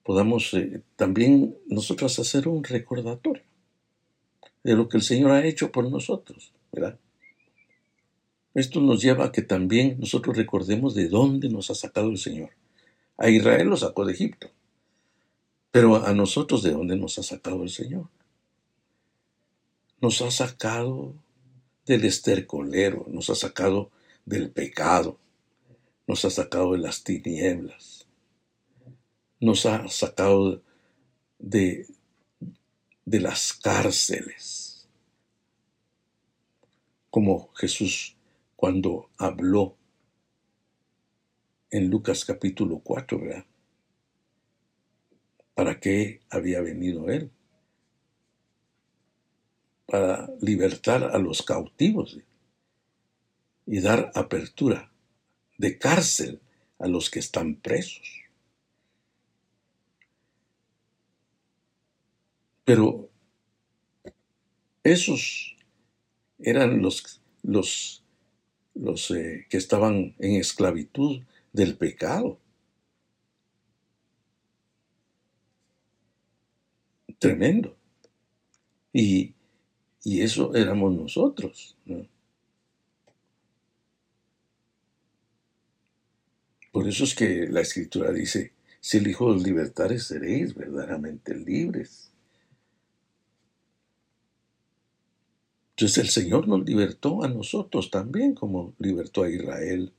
podamos 0.04 0.54
eh, 0.54 0.82
también 0.94 1.56
nosotros 1.66 2.16
hacer 2.20 2.46
un 2.46 2.62
recordatorio 2.62 3.42
de 4.62 4.74
lo 4.76 4.88
que 4.88 4.98
el 4.98 5.02
Señor 5.02 5.32
ha 5.32 5.44
hecho 5.44 5.72
por 5.72 5.90
nosotros, 5.90 6.52
¿verdad? 6.70 6.96
Esto 8.54 8.80
nos 8.80 9.02
lleva 9.02 9.26
a 9.26 9.32
que 9.32 9.42
también 9.42 9.98
nosotros 10.00 10.36
recordemos 10.36 10.94
de 10.94 11.08
dónde 11.08 11.48
nos 11.48 11.70
ha 11.70 11.74
sacado 11.74 12.10
el 12.10 12.18
Señor. 12.18 12.50
A 13.16 13.28
Israel 13.28 13.68
lo 13.68 13.76
sacó 13.76 14.04
de 14.04 14.12
Egipto, 14.12 14.50
pero 15.70 16.04
a 16.04 16.12
nosotros 16.14 16.62
de 16.62 16.72
dónde 16.72 16.96
nos 16.96 17.18
ha 17.18 17.22
sacado 17.22 17.62
el 17.62 17.70
Señor 17.70 18.08
nos 20.00 20.22
ha 20.22 20.30
sacado 20.30 21.14
del 21.84 22.04
estercolero, 22.04 23.06
nos 23.08 23.28
ha 23.30 23.34
sacado 23.34 23.90
del 24.24 24.50
pecado, 24.50 25.18
nos 26.06 26.24
ha 26.24 26.30
sacado 26.30 26.72
de 26.72 26.78
las 26.78 27.04
tinieblas, 27.04 28.06
nos 29.38 29.66
ha 29.66 29.88
sacado 29.88 30.62
de, 31.38 31.86
de 33.04 33.20
las 33.20 33.52
cárceles, 33.52 34.88
como 37.10 37.52
Jesús 37.54 38.16
cuando 38.60 39.08
habló 39.16 39.74
en 41.70 41.88
Lucas 41.88 42.26
capítulo 42.26 42.80
4, 42.80 43.18
¿verdad? 43.18 43.46
¿Para 45.54 45.80
qué 45.80 46.20
había 46.28 46.60
venido 46.60 47.08
Él? 47.08 47.30
para 49.86 50.30
libertar 50.40 51.02
a 51.02 51.18
los 51.18 51.42
cautivos 51.42 52.16
y 53.66 53.80
dar 53.80 54.12
apertura 54.14 54.92
de 55.58 55.78
cárcel 55.78 56.40
a 56.78 56.86
los 56.86 57.10
que 57.10 57.18
están 57.18 57.56
presos. 57.56 58.08
Pero 62.64 63.08
esos 64.84 65.56
eran 66.38 66.80
los, 66.80 67.20
los, 67.42 67.99
los 68.80 69.10
eh, 69.12 69.46
que 69.48 69.56
estaban 69.56 70.14
en 70.18 70.36
esclavitud 70.36 71.22
del 71.52 71.76
pecado. 71.76 72.38
Tremendo. 77.18 77.76
Y 78.92 79.34
y 80.02 80.22
eso 80.22 80.54
éramos 80.54 80.94
nosotros. 80.94 81.76
Por 86.72 86.88
eso 86.88 87.04
es 87.04 87.14
que 87.14 87.46
la 87.48 87.60
escritura 87.60 88.12
dice, 88.12 88.52
si 88.80 88.98
el 88.98 89.08
Hijo 89.08 89.34
libertares 89.34 90.04
seréis 90.04 90.54
verdaderamente 90.54 91.34
libres. 91.34 92.09
Entonces 95.80 96.04
el 96.04 96.10
Señor 96.10 96.46
nos 96.46 96.62
libertó 96.66 97.24
a 97.24 97.28
nosotros 97.28 97.90
también, 97.90 98.34
como 98.34 98.74
libertó 98.78 99.22
a 99.22 99.30
Israel. 99.30 99.90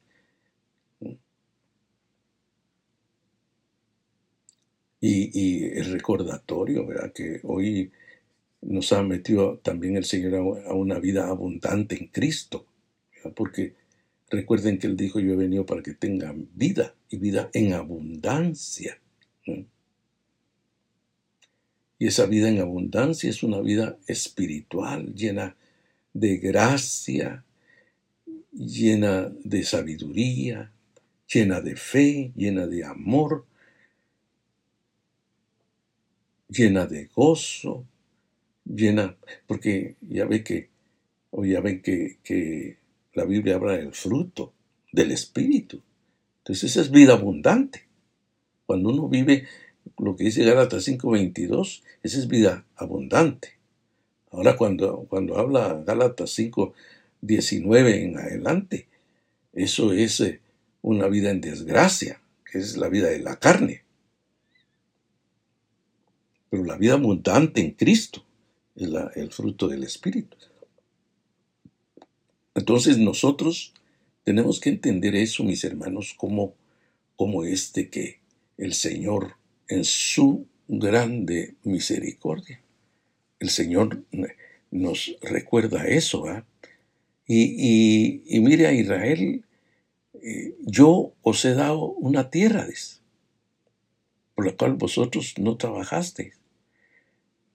Y, 5.00 5.32
y 5.34 5.64
el 5.64 5.92
recordatorio, 5.92 6.86
¿verdad? 6.86 7.12
Que 7.12 7.40
hoy 7.42 7.92
nos 8.62 8.94
ha 8.94 9.02
metido 9.02 9.58
también 9.58 9.98
el 9.98 10.06
Señor 10.06 10.36
a 10.68 10.74
una 10.76 11.00
vida 11.00 11.28
abundante 11.28 11.98
en 11.98 12.10
Cristo. 12.10 12.68
Porque 13.36 13.74
recuerden 14.30 14.78
que 14.78 14.86
Él 14.86 14.96
dijo, 14.96 15.20
yo 15.20 15.34
he 15.34 15.36
venido 15.36 15.66
para 15.66 15.82
que 15.82 15.96
tengan 15.96 16.48
vida 16.54 16.94
y 17.10 17.18
vida 17.18 17.50
en 17.54 17.74
abundancia. 17.74 19.02
Y 21.98 22.06
esa 22.06 22.28
vida 22.28 22.50
en 22.50 22.60
abundancia 22.60 23.32
es 23.32 23.42
una 23.42 23.62
vida 23.62 23.98
espiritual, 24.06 25.16
llena 25.16 25.56
de 26.14 26.38
gracia, 26.38 27.44
llena 28.52 29.32
de 29.44 29.64
sabiduría, 29.64 30.72
llena 31.32 31.62
de 31.62 31.76
fe, 31.76 32.32
llena 32.36 32.68
de 32.68 32.84
amor, 32.84 33.46
llena 36.50 36.86
de 36.86 37.06
gozo, 37.06 37.86
llena, 38.66 39.16
porque 39.48 39.96
ya 40.02 40.26
ve 40.26 40.44
que 40.44 40.70
O 41.34 41.46
ya 41.46 41.62
ven 41.62 41.82
que, 41.82 42.20
que 42.24 42.78
la 43.14 43.24
Biblia 43.24 43.56
habla 43.56 43.78
del 43.78 43.94
fruto 43.94 44.54
del 44.92 45.12
Espíritu. 45.12 45.82
Entonces 46.40 46.72
esa 46.72 46.82
es 46.82 46.92
vida 46.92 47.14
abundante. 47.14 47.88
Cuando 48.66 48.90
uno 48.90 49.08
vive 49.08 49.48
lo 49.98 50.16
que 50.16 50.26
dice 50.26 50.44
Gálatas 50.44 50.88
5:22, 50.88 51.84
esa 52.04 52.18
es 52.18 52.28
vida 52.28 52.66
abundante. 52.76 53.61
Ahora 54.32 54.56
cuando, 54.56 55.06
cuando 55.10 55.38
habla 55.38 55.84
Gálatas 55.86 56.32
5:19 56.38 58.04
en 58.04 58.18
adelante, 58.18 58.88
eso 59.54 59.92
es 59.94 60.20
eh, 60.22 60.40
una 60.82 61.08
vida 61.08 61.32
en 61.32 61.42
desgracia, 61.42 62.22
que 62.50 62.60
es 62.60 62.78
la 62.78 62.88
vida 62.88 63.10
de 63.10 63.20
la 63.20 63.38
carne. 63.38 63.84
Pero 66.50 66.64
la 66.64 66.78
vida 66.78 66.94
abundante 66.94 67.62
en 67.62 67.72
Cristo 67.72 68.26
es 68.76 68.90
el 69.16 69.32
fruto 69.32 69.68
del 69.68 69.84
Espíritu. 69.84 70.38
Entonces 72.56 72.98
nosotros 72.98 73.74
tenemos 74.24 74.60
que 74.60 74.70
entender 74.70 75.16
eso, 75.16 75.44
mis 75.44 75.64
hermanos, 75.64 76.14
como, 76.18 76.54
como 77.16 77.44
este 77.44 77.90
que 77.90 78.20
el 78.58 78.74
Señor 78.74 79.36
en 79.68 79.84
su 79.84 80.46
grande 80.68 81.56
misericordia. 81.64 82.62
El 83.42 83.50
Señor 83.50 84.04
nos 84.70 85.18
recuerda 85.20 85.88
eso. 85.88 86.28
¿ah? 86.28 86.46
Y, 87.28 88.22
mire 88.40 88.68
a 88.68 88.72
Israel, 88.72 89.44
eh, 90.14 90.56
yo 90.62 91.14
os 91.24 91.44
he 91.44 91.56
dado 91.56 91.88
una 91.88 92.30
tierra, 92.30 92.68
por 94.36 94.46
la 94.46 94.56
cual 94.56 94.76
vosotros 94.76 95.34
no 95.40 95.58
trabajasteis. 95.58 96.36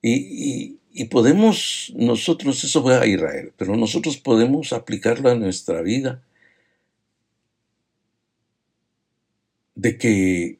Y, 0.02 0.78
y, 0.92 1.04
podemos, 1.04 1.92
nosotros, 1.94 2.64
eso 2.64 2.82
fue 2.82 2.96
a 2.96 3.06
Israel, 3.06 3.52
pero 3.56 3.76
nosotros 3.76 4.16
podemos 4.16 4.72
aplicarlo 4.72 5.30
a 5.30 5.36
nuestra 5.36 5.82
vida 5.82 6.24
de 9.76 9.98
que 9.98 10.58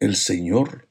el 0.00 0.16
Señor, 0.16 0.83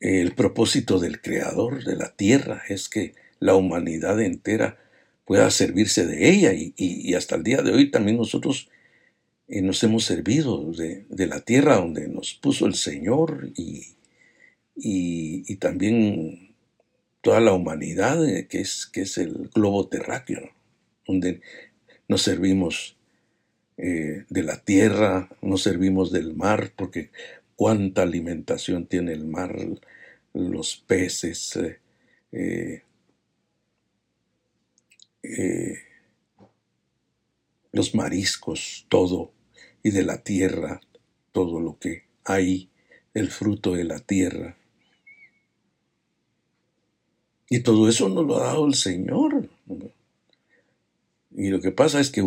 el 0.00 0.34
propósito 0.34 0.98
del 0.98 1.20
Creador 1.20 1.84
de 1.84 1.96
la 1.96 2.14
tierra 2.14 2.62
es 2.68 2.88
que 2.88 3.14
la 3.40 3.54
humanidad 3.54 4.20
entera 4.20 4.78
pueda 5.24 5.50
servirse 5.50 6.06
de 6.06 6.30
ella 6.30 6.52
y, 6.54 7.14
hasta 7.14 7.36
el 7.36 7.42
día 7.42 7.62
de 7.62 7.72
hoy 7.72 7.90
también 7.90 8.16
nosotros 8.16 8.68
eh, 9.48 9.62
nos 9.62 9.82
hemos 9.82 10.04
servido 10.04 10.72
de, 10.72 11.06
la 11.26 11.40
tierra 11.40 11.76
donde 11.76 12.08
nos 12.08 12.34
puso 12.34 12.66
el 12.66 12.74
Señor 12.74 13.50
y, 13.54 13.94
y 14.74 15.56
también 15.56 16.48
toda 17.20 17.40
la 17.40 17.52
humanidad 17.52 18.26
eh, 18.26 18.46
que 18.46 18.60
es, 18.60 18.86
que 18.86 19.02
es 19.02 19.18
el 19.18 19.50
globo 19.54 19.88
terráqueo, 19.88 20.50
donde 21.06 21.40
nos 22.08 22.22
servimos 22.22 22.96
eh, 23.76 24.24
de 24.28 24.42
la 24.42 24.58
tierra, 24.64 25.28
nos 25.42 25.62
servimos 25.62 26.10
del 26.10 26.34
mar, 26.34 26.72
porque 26.74 27.10
cuánta 27.58 28.02
alimentación 28.02 28.86
tiene 28.86 29.12
el 29.12 29.26
mar, 29.26 29.58
los 30.32 30.76
peces, 30.76 31.58
eh, 32.30 32.82
eh, 35.24 35.74
los 37.72 37.96
mariscos, 37.96 38.86
todo, 38.88 39.32
y 39.82 39.90
de 39.90 40.04
la 40.04 40.22
tierra, 40.22 40.80
todo 41.32 41.58
lo 41.58 41.80
que 41.80 42.04
hay, 42.24 42.70
el 43.12 43.28
fruto 43.28 43.74
de 43.74 43.82
la 43.82 43.98
tierra. 43.98 44.56
Y 47.50 47.64
todo 47.64 47.88
eso 47.88 48.08
nos 48.08 48.24
lo 48.24 48.36
ha 48.36 48.46
dado 48.46 48.68
el 48.68 48.74
Señor. 48.74 49.48
Y 51.32 51.48
lo 51.48 51.60
que 51.60 51.72
pasa 51.72 51.98
es 51.98 52.12
que, 52.12 52.22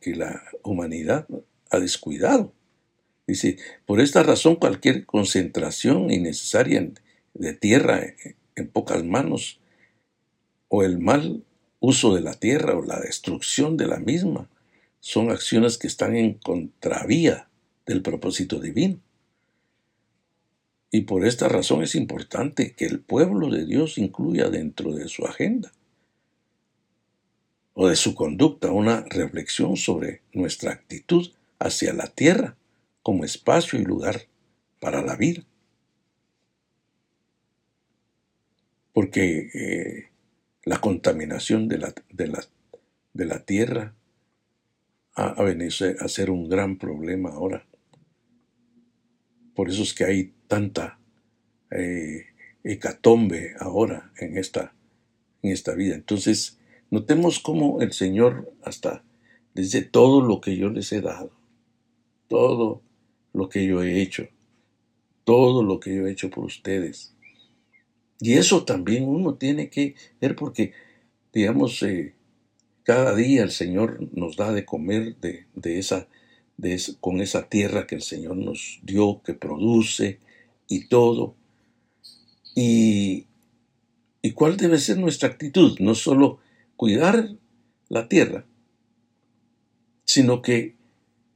que 0.00 0.14
la 0.14 0.40
humanidad 0.62 1.26
ha 1.70 1.80
descuidado. 1.80 2.52
Dice, 3.30 3.58
por 3.86 4.00
esta 4.00 4.24
razón 4.24 4.56
cualquier 4.56 5.06
concentración 5.06 6.10
innecesaria 6.10 6.90
de 7.34 7.52
tierra 7.52 8.04
en 8.56 8.66
pocas 8.66 9.04
manos 9.04 9.60
o 10.66 10.82
el 10.82 10.98
mal 10.98 11.44
uso 11.78 12.12
de 12.12 12.22
la 12.22 12.34
tierra 12.34 12.76
o 12.76 12.82
la 12.82 12.98
destrucción 12.98 13.76
de 13.76 13.86
la 13.86 14.00
misma 14.00 14.50
son 14.98 15.30
acciones 15.30 15.78
que 15.78 15.86
están 15.86 16.16
en 16.16 16.34
contravía 16.34 17.48
del 17.86 18.02
propósito 18.02 18.58
divino. 18.58 18.98
Y 20.90 21.02
por 21.02 21.24
esta 21.24 21.48
razón 21.48 21.84
es 21.84 21.94
importante 21.94 22.72
que 22.72 22.86
el 22.86 22.98
pueblo 22.98 23.48
de 23.48 23.64
Dios 23.64 23.96
incluya 23.96 24.50
dentro 24.50 24.92
de 24.92 25.06
su 25.06 25.24
agenda 25.24 25.70
o 27.74 27.86
de 27.86 27.94
su 27.94 28.16
conducta 28.16 28.72
una 28.72 29.02
reflexión 29.02 29.76
sobre 29.76 30.22
nuestra 30.32 30.72
actitud 30.72 31.30
hacia 31.60 31.92
la 31.92 32.08
tierra 32.08 32.56
como 33.10 33.24
espacio 33.24 33.76
y 33.76 33.84
lugar 33.84 34.28
para 34.78 35.02
la 35.02 35.16
vida. 35.16 35.42
Porque 38.92 39.50
eh, 39.52 40.10
la 40.62 40.80
contaminación 40.80 41.66
de 41.66 41.78
la, 41.78 41.92
de 42.08 42.28
la, 42.28 42.44
de 43.12 43.24
la 43.24 43.44
tierra 43.44 43.96
ha, 45.16 45.42
venido 45.42 45.70
a 45.98 46.06
ser 46.06 46.30
un 46.30 46.48
gran 46.48 46.78
problema 46.78 47.30
ahora. 47.30 47.66
Por 49.56 49.68
eso 49.70 49.82
es 49.82 49.92
que 49.92 50.04
hay 50.04 50.32
tanta 50.46 51.00
eh, 51.72 52.26
hecatombe 52.62 53.56
ahora 53.58 54.12
en 54.18 54.38
esta, 54.38 54.72
en 55.42 55.50
esta 55.50 55.74
vida. 55.74 55.96
Entonces, 55.96 56.60
notemos 56.90 57.40
cómo 57.40 57.80
el 57.80 57.92
Señor 57.92 58.54
hasta 58.62 59.02
desde 59.54 59.82
todo 59.82 60.20
lo 60.20 60.40
que 60.40 60.56
yo 60.56 60.68
les 60.68 60.92
he 60.92 61.00
dado, 61.00 61.32
todo 62.28 62.82
lo 63.32 63.48
que 63.48 63.66
yo 63.66 63.82
he 63.82 64.00
hecho, 64.00 64.28
todo 65.24 65.62
lo 65.62 65.80
que 65.80 65.94
yo 65.94 66.06
he 66.06 66.12
hecho 66.12 66.30
por 66.30 66.44
ustedes. 66.44 67.14
Y 68.20 68.34
eso 68.34 68.64
también 68.64 69.08
uno 69.08 69.34
tiene 69.34 69.70
que 69.70 69.94
ver 70.20 70.36
porque, 70.36 70.72
digamos, 71.32 71.82
eh, 71.82 72.14
cada 72.82 73.14
día 73.14 73.42
el 73.42 73.50
Señor 73.50 74.08
nos 74.12 74.36
da 74.36 74.52
de 74.52 74.64
comer 74.64 75.16
de, 75.16 75.46
esa, 75.78 76.08
de 76.56 76.80
con 77.00 77.20
esa 77.20 77.48
tierra 77.48 77.86
que 77.86 77.94
el 77.94 78.02
Señor 78.02 78.36
nos 78.36 78.80
dio, 78.82 79.22
que 79.24 79.34
produce 79.34 80.18
y 80.68 80.86
todo. 80.88 81.34
Y, 82.54 83.26
¿Y 84.22 84.32
cuál 84.32 84.56
debe 84.56 84.78
ser 84.78 84.98
nuestra 84.98 85.30
actitud? 85.30 85.78
No 85.80 85.94
solo 85.94 86.40
cuidar 86.76 87.30
la 87.88 88.08
tierra, 88.08 88.44
sino 90.04 90.42
que 90.42 90.76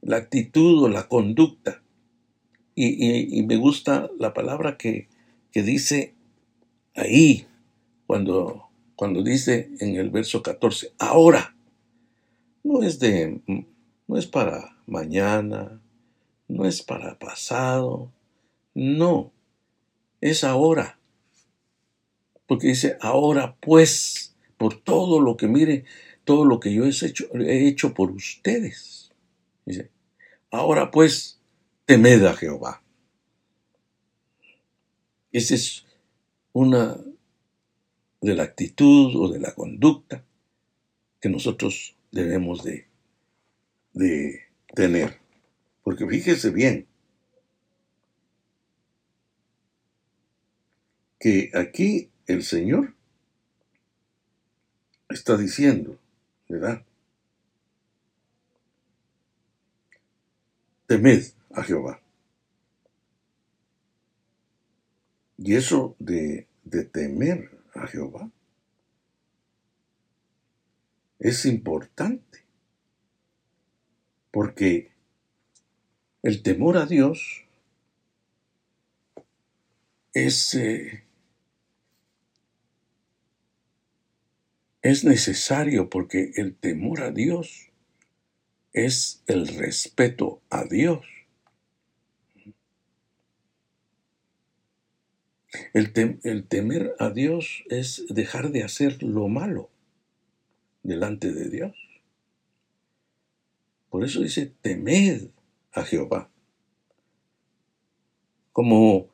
la 0.01 0.17
actitud 0.17 0.83
o 0.83 0.89
la 0.89 1.07
conducta 1.07 1.81
y, 2.75 3.43
me 3.43 3.55
gusta 3.55 4.09
la 4.19 4.33
palabra 4.33 4.77
que, 4.77 5.07
dice 5.53 6.13
ahí, 6.95 7.47
cuando, 8.05 8.67
cuando 8.95 9.23
dice 9.23 9.69
en 9.79 9.95
el 9.95 10.09
verso 10.09 10.43
14, 10.43 10.93
ahora. 10.99 11.55
No 12.63 12.81
es 12.81 12.99
de, 12.99 13.41
no 14.07 14.17
es 14.17 14.25
para 14.25 14.75
mañana, 14.87 15.79
no 16.47 16.65
es 16.65 16.81
para 16.81 17.17
pasado, 17.19 18.11
no, 18.73 19.31
es 20.19 20.43
ahora. 20.43 20.97
Porque 22.47 22.67
dice, 22.67 22.97
ahora 23.01 23.55
pues, 23.59 24.35
por 24.57 24.81
todo 24.81 25.19
lo 25.19 25.37
que 25.37 25.47
mire, 25.47 25.85
todo 26.23 26.43
lo 26.45 26.59
que 26.59 26.73
yo 26.73 26.85
he 26.85 26.89
hecho, 26.89 27.25
he 27.35 27.67
hecho 27.67 27.93
por 27.93 28.11
ustedes. 28.11 29.11
Dice, 29.65 29.91
ahora 30.51 30.91
pues, 30.91 31.34
temed 31.85 32.23
a 32.25 32.33
Jehová. 32.33 32.81
Esa 35.31 35.55
es 35.55 35.85
una 36.53 36.97
de 38.21 38.35
la 38.35 38.43
actitud 38.43 39.15
o 39.15 39.31
de 39.31 39.39
la 39.39 39.53
conducta 39.53 40.23
que 41.21 41.29
nosotros 41.29 41.95
debemos 42.11 42.63
de, 42.63 42.87
de 43.93 44.45
tener. 44.73 45.19
Porque 45.83 46.07
fíjese 46.07 46.49
bien 46.49 46.87
que 51.19 51.51
aquí 51.53 52.09
el 52.25 52.43
Señor 52.43 52.95
está 55.09 55.37
diciendo, 55.37 55.99
¿verdad? 56.47 56.83
Temed 60.87 61.23
a 61.55 61.63
Jehová. 61.63 62.01
Y 65.37 65.55
eso 65.55 65.95
de, 65.99 66.47
de 66.63 66.85
temer 66.85 67.49
a 67.73 67.87
Jehová 67.87 68.29
es 71.19 71.45
importante, 71.45 72.43
porque 74.31 74.91
el 76.23 76.43
temor 76.43 76.77
a 76.77 76.85
Dios 76.85 77.45
es, 80.13 80.55
eh, 80.55 81.03
es 84.81 85.03
necesario 85.03 85.89
porque 85.89 86.31
el 86.35 86.55
temor 86.55 87.01
a 87.01 87.11
Dios 87.11 87.69
es 88.73 89.23
el 89.27 89.47
respeto 89.47 90.41
a 90.49 90.63
Dios. 90.65 91.14
El, 95.73 96.47
temer 96.47 96.95
a 96.99 97.09
Dios 97.09 97.63
es 97.69 98.05
dejar 98.09 98.51
de 98.51 98.63
hacer 98.63 99.03
lo 99.03 99.27
malo 99.27 99.69
delante 100.83 101.31
de 101.33 101.49
Dios. 101.49 101.75
Por 103.89 104.03
eso 104.03 104.21
dice, 104.21 104.51
temed 104.61 105.29
a 105.71 105.83
Jehová. 105.83 106.29
Como 108.51 109.07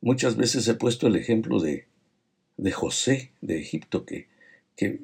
muchas 0.00 0.36
veces 0.36 0.66
he 0.68 0.74
puesto 0.74 1.06
el 1.06 1.16
ejemplo 1.16 1.60
de, 1.60 1.86
de 2.56 2.72
José 2.72 3.32
de 3.40 3.58
Egipto, 3.58 4.04
que, 4.04 4.28
que, 4.76 5.00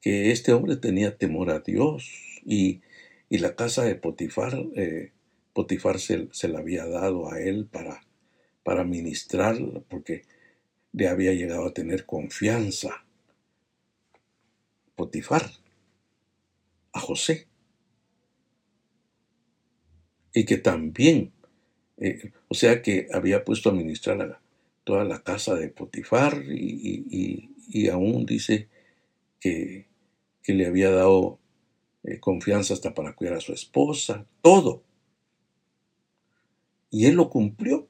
que, 0.00 0.32
este 0.32 0.52
hombre 0.52 0.76
tenía 0.76 1.16
temor 1.16 1.50
a 1.50 1.60
Dios 1.60 2.40
y, 2.44 2.82
y 3.28 3.38
la 3.38 3.56
casa 3.56 3.84
de 3.84 3.94
Potifar, 3.94 4.58
eh, 4.76 5.12
Potifar 5.52 5.98
se, 5.98 6.28
se, 6.32 6.48
la 6.48 6.60
había 6.60 6.86
dado 6.86 7.32
a 7.32 7.40
él 7.40 7.66
para, 7.66 8.02
para 8.62 8.84
ministrar, 8.84 9.56
porque 9.88 10.22
le 10.92 11.08
había 11.08 11.32
llegado 11.32 11.66
a 11.66 11.74
tener 11.74 12.06
confianza. 12.06 13.04
Potifar 14.94 15.50
a 16.92 17.00
José. 17.00 17.46
Y 20.32 20.44
que 20.44 20.58
también 20.58 21.32
eh, 22.00 22.32
o 22.48 22.54
sea 22.54 22.80
que 22.80 23.08
había 23.12 23.44
puesto 23.44 23.68
a 23.68 23.74
ministrar 23.74 24.40
toda 24.84 25.04
la 25.04 25.22
casa 25.22 25.54
de 25.54 25.68
Potifar 25.68 26.42
y, 26.48 27.88
aún 27.92 28.24
dice 28.26 28.68
que, 29.38 29.86
le 30.46 30.66
había 30.66 30.90
dado 30.90 31.38
eh, 32.02 32.18
confianza 32.18 32.74
hasta 32.74 32.92
para 32.92 33.14
cuidar 33.14 33.36
a 33.36 33.40
su 33.40 33.52
esposa, 33.52 34.26
todo. 34.42 34.82
Y 36.90 37.06
él 37.06 37.14
lo 37.14 37.30
cumplió. 37.30 37.86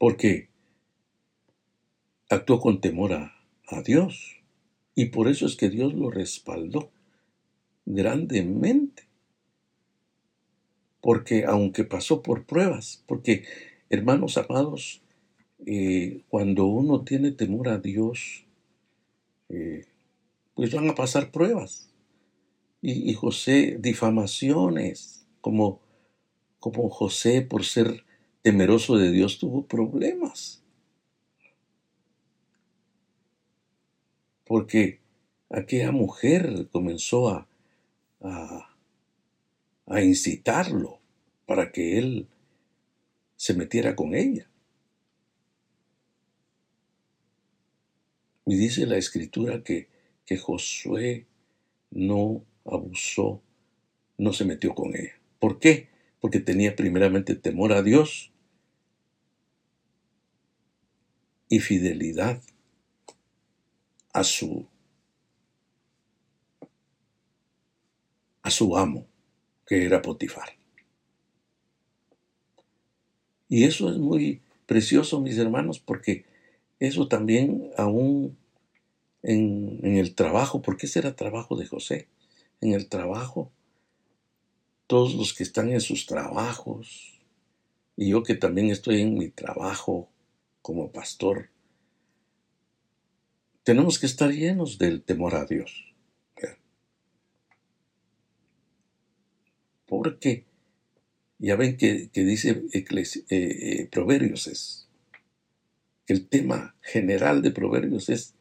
Porque 0.00 0.48
actuó 2.30 2.58
con 2.58 2.80
temor 2.80 3.12
a, 3.12 3.82
Dios. 3.84 4.38
Y 4.94 5.06
por 5.06 5.28
eso 5.28 5.44
es 5.44 5.56
que 5.56 5.68
Dios 5.68 5.92
lo 5.92 6.10
respaldó 6.10 6.90
grandemente 7.84 9.04
porque 11.02 11.44
aunque 11.44 11.84
pasó 11.84 12.22
por 12.22 12.46
pruebas, 12.46 13.04
porque 13.06 13.44
hermanos 13.90 14.38
amados, 14.38 15.02
eh, 15.66 16.22
cuando 16.28 16.66
uno 16.66 17.04
tiene 17.04 17.30
temor 17.30 17.68
a 17.68 17.78
Dios, 17.78 18.44
eh, 19.50 19.84
pues 20.54 20.74
van 20.74 20.88
a 20.88 20.94
pasar 20.94 21.30
pruebas. 21.30 21.90
Y, 22.82 23.12
José, 23.12 23.76
difamaciones, 23.78 25.26
como, 25.42 25.80
como 26.58 26.88
José 26.88 27.42
por 27.42 27.64
ser 27.64 28.04
temeroso 28.42 28.96
de 28.96 29.10
Dios 29.10 29.38
tuvo 29.38 29.66
problemas. 29.66 30.62
Porque 34.44 35.00
aquella 35.48 35.92
mujer 35.92 36.68
comenzó 36.70 37.28
a, 37.28 37.48
a 39.90 40.02
incitarlo 40.02 41.00
para 41.46 41.72
que 41.72 41.98
él 41.98 42.28
se 43.36 43.54
metiera 43.54 43.96
con 43.96 44.14
ella. 44.14 44.48
Y 48.46 48.56
dice 48.56 48.86
la 48.86 48.96
escritura 48.96 49.62
que, 49.62 49.88
que 50.26 50.36
Josué 50.36 51.26
no 51.90 52.44
abusó, 52.64 53.42
no 54.16 54.32
se 54.32 54.44
metió 54.44 54.74
con 54.74 54.94
ella. 54.96 55.20
¿Por 55.38 55.58
qué? 55.58 55.88
Porque 56.20 56.38
tenía 56.40 56.76
primeramente 56.76 57.34
temor 57.34 57.72
a 57.72 57.82
Dios 57.82 58.29
y 61.50 61.58
fidelidad 61.58 62.40
a 64.14 64.24
su 64.24 64.66
a 68.42 68.50
su 68.50 68.76
amo 68.76 69.06
que 69.66 69.84
era 69.84 70.00
Potifar. 70.00 70.56
Y 73.48 73.64
eso 73.64 73.90
es 73.90 73.98
muy 73.98 74.40
precioso, 74.66 75.20
mis 75.20 75.38
hermanos, 75.38 75.80
porque 75.80 76.24
eso 76.78 77.08
también 77.08 77.70
aún 77.76 78.38
en, 79.22 79.80
en 79.82 79.96
el 79.96 80.14
trabajo, 80.14 80.62
porque 80.62 80.86
ese 80.86 81.00
era 81.00 81.16
trabajo 81.16 81.56
de 81.56 81.66
José, 81.66 82.08
en 82.60 82.72
el 82.72 82.88
trabajo, 82.88 83.50
todos 84.86 85.14
los 85.14 85.34
que 85.34 85.42
están 85.42 85.70
en 85.70 85.80
sus 85.80 86.06
trabajos, 86.06 87.20
y 87.96 88.10
yo 88.10 88.22
que 88.22 88.36
también 88.36 88.70
estoy 88.70 89.00
en 89.00 89.14
mi 89.14 89.28
trabajo 89.28 90.09
como 90.62 90.92
pastor, 90.92 91.50
tenemos 93.62 93.98
que 93.98 94.06
estar 94.06 94.30
llenos 94.30 94.78
del 94.78 95.02
temor 95.02 95.34
a 95.34 95.44
Dios. 95.44 95.90
porque 99.90 100.46
ya 101.38 101.56
ven 101.56 101.76
que, 101.76 102.08
dice 102.14 102.62
eh, 102.72 102.84
eh, 103.28 103.88
Proverbios 103.90 104.46
es, 104.46 104.88
que 106.06 106.12
el 106.12 106.28
tema 106.28 106.76
general 106.80 107.42
de 107.42 107.50
Proverbios 107.50 108.08
es 108.08 108.34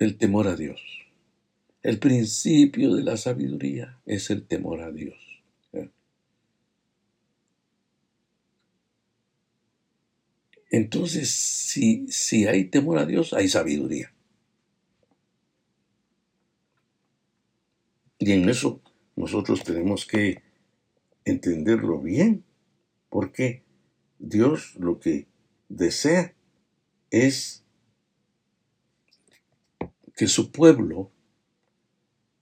el 0.00 0.18
temor 0.18 0.48
a 0.48 0.56
Dios. 0.56 0.80
El 1.82 2.00
principio 2.00 2.94
de 2.96 3.04
la 3.04 3.16
sabiduría 3.16 4.00
es 4.06 4.28
el 4.30 4.44
temor 4.44 4.80
a 4.82 4.90
Dios. 4.90 5.23
Entonces, 10.74 11.30
si, 11.30 12.08
si 12.08 12.48
hay 12.48 12.64
temor 12.64 12.98
a 12.98 13.06
Dios, 13.06 13.32
hay 13.32 13.48
sabiduría. 13.48 14.12
Y 18.18 18.32
en 18.32 18.48
eso 18.48 18.82
nosotros 19.14 19.62
tenemos 19.62 20.04
que 20.04 20.42
entenderlo 21.24 22.00
bien, 22.00 22.44
porque 23.08 23.62
Dios 24.18 24.74
lo 24.74 24.98
que 24.98 25.28
desea 25.68 26.34
es 27.12 27.62
que 30.16 30.26
su 30.26 30.50
pueblo 30.50 31.12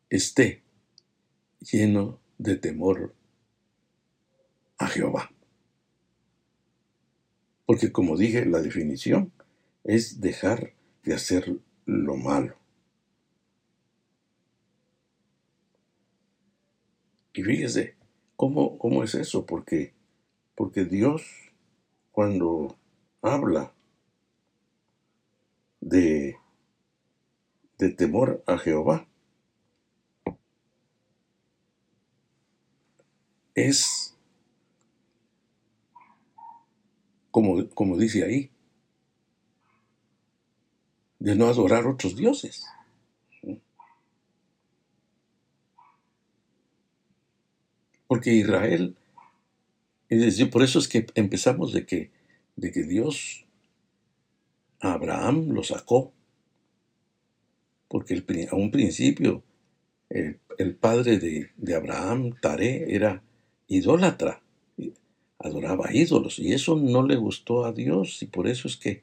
esté 0.08 0.62
lleno 1.60 2.18
de 2.38 2.56
temor 2.56 3.14
a 4.78 4.86
Jehová. 4.86 5.30
Porque 7.72 7.90
como 7.90 8.18
dije, 8.18 8.44
la 8.44 8.60
definición 8.60 9.32
es 9.82 10.20
dejar 10.20 10.74
de 11.04 11.14
hacer 11.14 11.58
lo 11.86 12.16
malo. 12.16 12.54
Y 17.32 17.42
fíjese, 17.42 17.96
¿cómo, 18.36 18.76
cómo 18.76 19.02
es 19.02 19.14
eso? 19.14 19.46
Porque, 19.46 19.94
porque 20.54 20.84
Dios, 20.84 21.22
cuando 22.10 22.76
habla 23.22 23.72
de, 25.80 26.36
de 27.78 27.88
temor 27.88 28.44
a 28.46 28.58
Jehová, 28.58 29.08
es, 33.54 34.11
como, 37.32 37.68
como 37.70 37.98
dice 37.98 38.22
ahí, 38.22 38.50
de 41.18 41.34
no 41.34 41.46
adorar 41.46 41.88
otros 41.88 42.14
dioses. 42.14 42.64
Porque 48.06 48.32
Israel, 48.34 48.94
y 50.08 50.44
por 50.44 50.62
eso 50.62 50.78
es 50.78 50.86
que 50.86 51.06
empezamos 51.16 51.72
de 51.72 51.84
que, 51.84 52.12
de 52.54 52.70
que 52.70 52.84
Dios 52.84 53.44
a 54.80 54.92
Abraham 54.92 55.48
lo 55.50 55.64
sacó. 55.64 56.12
Porque 57.88 58.14
el, 58.14 58.48
a 58.50 58.54
un 58.54 58.70
principio 58.70 59.42
el, 60.58 60.74
padre 60.76 61.18
de, 61.18 61.74
Abraham, 61.74 62.34
Taré, 62.40 62.94
era 62.94 63.22
idólatra, 63.68 64.42
adoraba 65.42 65.92
ídolos, 65.92 66.38
y 66.38 66.52
eso 66.52 66.76
no 66.76 67.06
le 67.06 67.16
gustó 67.16 67.64
a 67.64 67.72
Dios, 67.72 68.22
y 68.22 68.26
por 68.26 68.48
eso 68.48 68.68
es 68.68 68.76
que, 68.76 69.02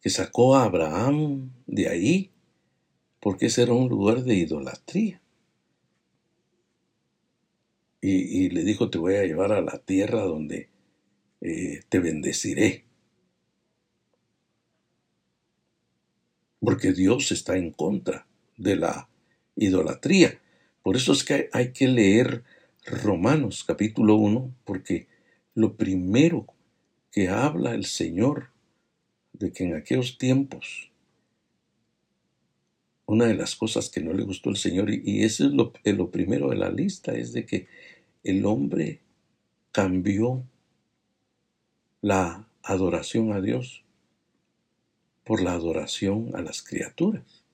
que 0.00 0.10
sacó 0.10 0.56
a 0.56 0.64
Abraham 0.64 1.50
de 1.66 1.88
ahí, 1.88 2.30
porque 3.20 3.46
ese 3.46 3.62
era 3.62 3.72
un 3.72 3.88
lugar 3.88 4.22
de 4.22 4.34
idolatría 4.34 5.20
y, 8.00 8.50
le 8.50 8.62
dijo, 8.62 8.90
te 8.90 8.98
voy 8.98 9.16
a 9.16 9.24
llevar 9.24 9.52
a 9.52 9.60
la 9.60 9.78
tierra 9.78 10.22
donde, 10.22 10.68
eh, 11.40 11.80
te 11.88 11.98
bendeciré. 11.98 12.84
Porque 16.60 16.92
Dios 16.92 17.32
está 17.32 17.56
en 17.56 17.72
contra 17.72 18.26
de 18.56 18.76
la 18.76 19.08
idolatría. 19.56 20.40
Por 20.82 20.96
eso 20.96 21.12
es 21.12 21.24
que 21.24 21.48
hay 21.52 21.72
que 21.72 21.88
leer 21.88 22.44
Romanos 22.86 23.64
capítulo 23.64 24.14
1, 24.16 24.54
porque 24.64 25.06
lo 25.58 25.76
primero 25.76 26.46
que 27.10 27.28
habla 27.28 27.74
el 27.74 27.84
Señor 27.84 28.50
de 29.32 29.50
que 29.50 29.64
en 29.64 29.74
aquellos 29.74 30.16
tiempos 30.16 30.92
una 33.06 33.24
de 33.26 33.34
las 33.34 33.56
cosas 33.56 33.90
que 33.90 34.00
no 34.00 34.12
le 34.12 34.22
gustó 34.22 34.50
al 34.50 34.56
Señor, 34.56 34.90
y 34.90 35.24
eso 35.24 35.46
es 35.46 35.52
lo, 35.52 35.72
lo 35.82 36.10
primero 36.10 36.50
de 36.50 36.56
la 36.56 36.70
lista, 36.70 37.14
es 37.14 37.32
de 37.32 37.44
que 37.44 37.66
el 38.22 38.44
hombre 38.44 39.00
cambió 39.72 40.44
la 42.02 42.46
adoración 42.62 43.32
a 43.32 43.40
Dios 43.40 43.82
por 45.24 45.42
la 45.42 45.54
adoración 45.54 46.36
a 46.36 46.42
las 46.42 46.62
criaturas. 46.62 47.44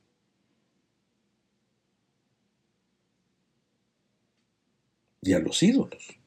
y 5.23 5.33
a 5.33 5.39
los 5.39 5.63
ídolos. 5.63 6.19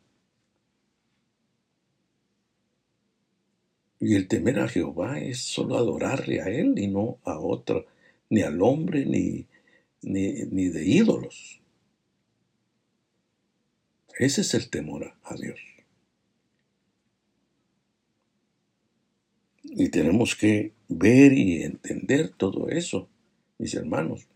Y 3.99 4.15
el 4.15 4.27
temer 4.27 4.59
a 4.59 4.67
Jehová 4.67 5.19
es 5.19 5.41
solo 5.41 5.77
adorarle 5.77 6.41
a 6.41 6.45
Él 6.45 6.77
y 6.77 6.87
no 6.87 7.19
a 7.23 7.39
otro, 7.39 7.85
ni 8.29 8.41
al 8.41 8.61
hombre, 8.61 9.05
ni, 9.05 9.47
ni, 10.01 10.43
ni 10.51 10.69
de 10.69 10.85
ídolos. 10.85 11.61
Ese 14.19 14.41
es 14.41 14.53
el 14.53 14.69
temor 14.69 15.13
a 15.23 15.35
Dios. 15.35 15.59
Y 19.63 19.89
tenemos 19.89 20.35
que 20.35 20.73
ver 20.87 21.33
y 21.33 21.63
entender 21.63 22.29
todo 22.29 22.69
eso, 22.69 23.09
mis 23.57 23.73
hermanos. 23.75 24.27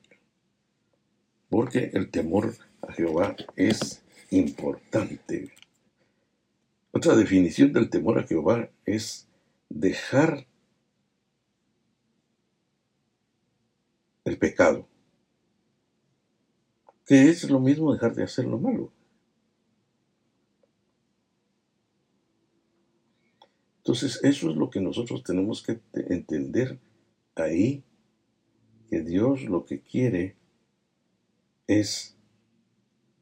Porque 1.50 1.92
el 1.94 2.10
temor 2.10 2.56
a 2.82 2.94
Jehová 2.94 3.36
es 3.56 4.04
importante. 4.30 5.52
Otra 6.92 7.16
definición 7.16 7.74
del 7.74 7.90
temor 7.90 8.20
a 8.20 8.28
Jehová 8.28 8.70
es 8.86 9.28
dejar 9.74 10.48
el 14.26 14.38
pecado, 14.38 14.88
que 17.06 17.30
es 17.30 17.50
lo 17.50 17.60
mismo 17.60 17.94
dejar 17.94 18.14
de 18.14 18.24
hacer 18.24 18.46
lo 18.46 18.60
malo. 18.60 18.92
Entonces, 23.78 24.20
eso 24.24 24.50
es 24.50 24.56
lo 24.56 24.70
que 24.70 24.80
nosotros 24.80 25.24
tenemos 25.24 25.64
que 25.64 25.80
entender 25.94 26.80
ahí, 27.36 27.84
que 28.90 29.02
Dios 29.02 29.44
lo 29.44 29.66
que 29.66 29.82
quiere 29.82 30.36
es 31.66 32.16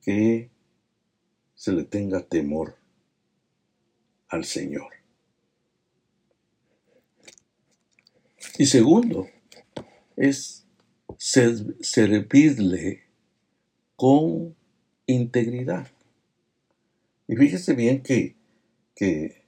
que 0.02 0.50
se 1.56 1.72
le 1.72 1.84
tenga 1.84 2.28
temor 2.28 2.76
al 4.28 4.44
Señor. 4.44 4.99
Y 8.60 8.68
segundo, 8.68 9.28
es 10.16 10.66
servirle 11.18 13.04
con 13.96 14.56
integridad. 15.08 15.88
Y 17.28 17.36
fíjese 17.36 17.74
bien 17.74 18.04
que, 18.04 18.36
que 18.96 19.40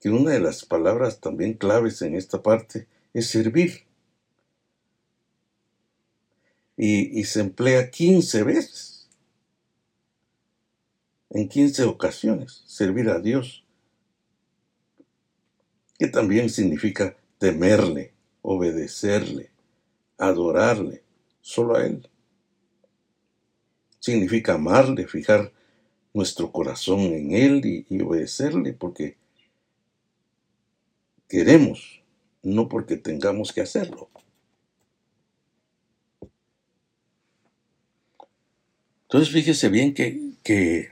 que 0.00 0.10
una 0.10 0.30
de 0.30 0.40
las 0.40 0.64
palabras 0.64 1.20
también 1.20 1.54
claves 1.54 2.02
en 2.02 2.14
esta 2.14 2.42
parte 2.42 2.86
es 3.12 3.28
servir. 3.28 3.86
Y, 6.76 7.24
se 7.24 7.40
emplea 7.40 7.90
15 7.90 8.44
veces, 8.44 9.08
en 11.30 11.48
15 11.48 11.82
ocasiones, 11.84 12.62
servir 12.66 13.08
a 13.08 13.18
Dios, 13.18 13.64
que 15.98 16.06
también 16.06 16.48
significa 16.48 17.16
temerle, 17.38 18.12
obedecerle, 18.50 19.50
adorarle, 20.16 21.02
solo 21.42 21.76
a 21.76 21.84
Él. 21.84 22.08
Significa 24.00 24.54
amarle, 24.54 25.06
fijar 25.06 25.52
nuestro 26.14 26.50
corazón 26.50 27.00
en 27.00 27.32
Él 27.32 27.84
y, 27.90 28.00
obedecerle, 28.00 28.72
porque 28.72 29.18
queremos, 31.28 32.02
no 32.42 32.70
porque 32.70 32.96
tengamos 32.96 33.52
que 33.52 33.60
hacerlo. 33.60 34.08
Entonces 39.02 39.30
fíjese 39.30 39.68
bien 39.68 39.92
que, 39.92 40.32
que, 40.42 40.88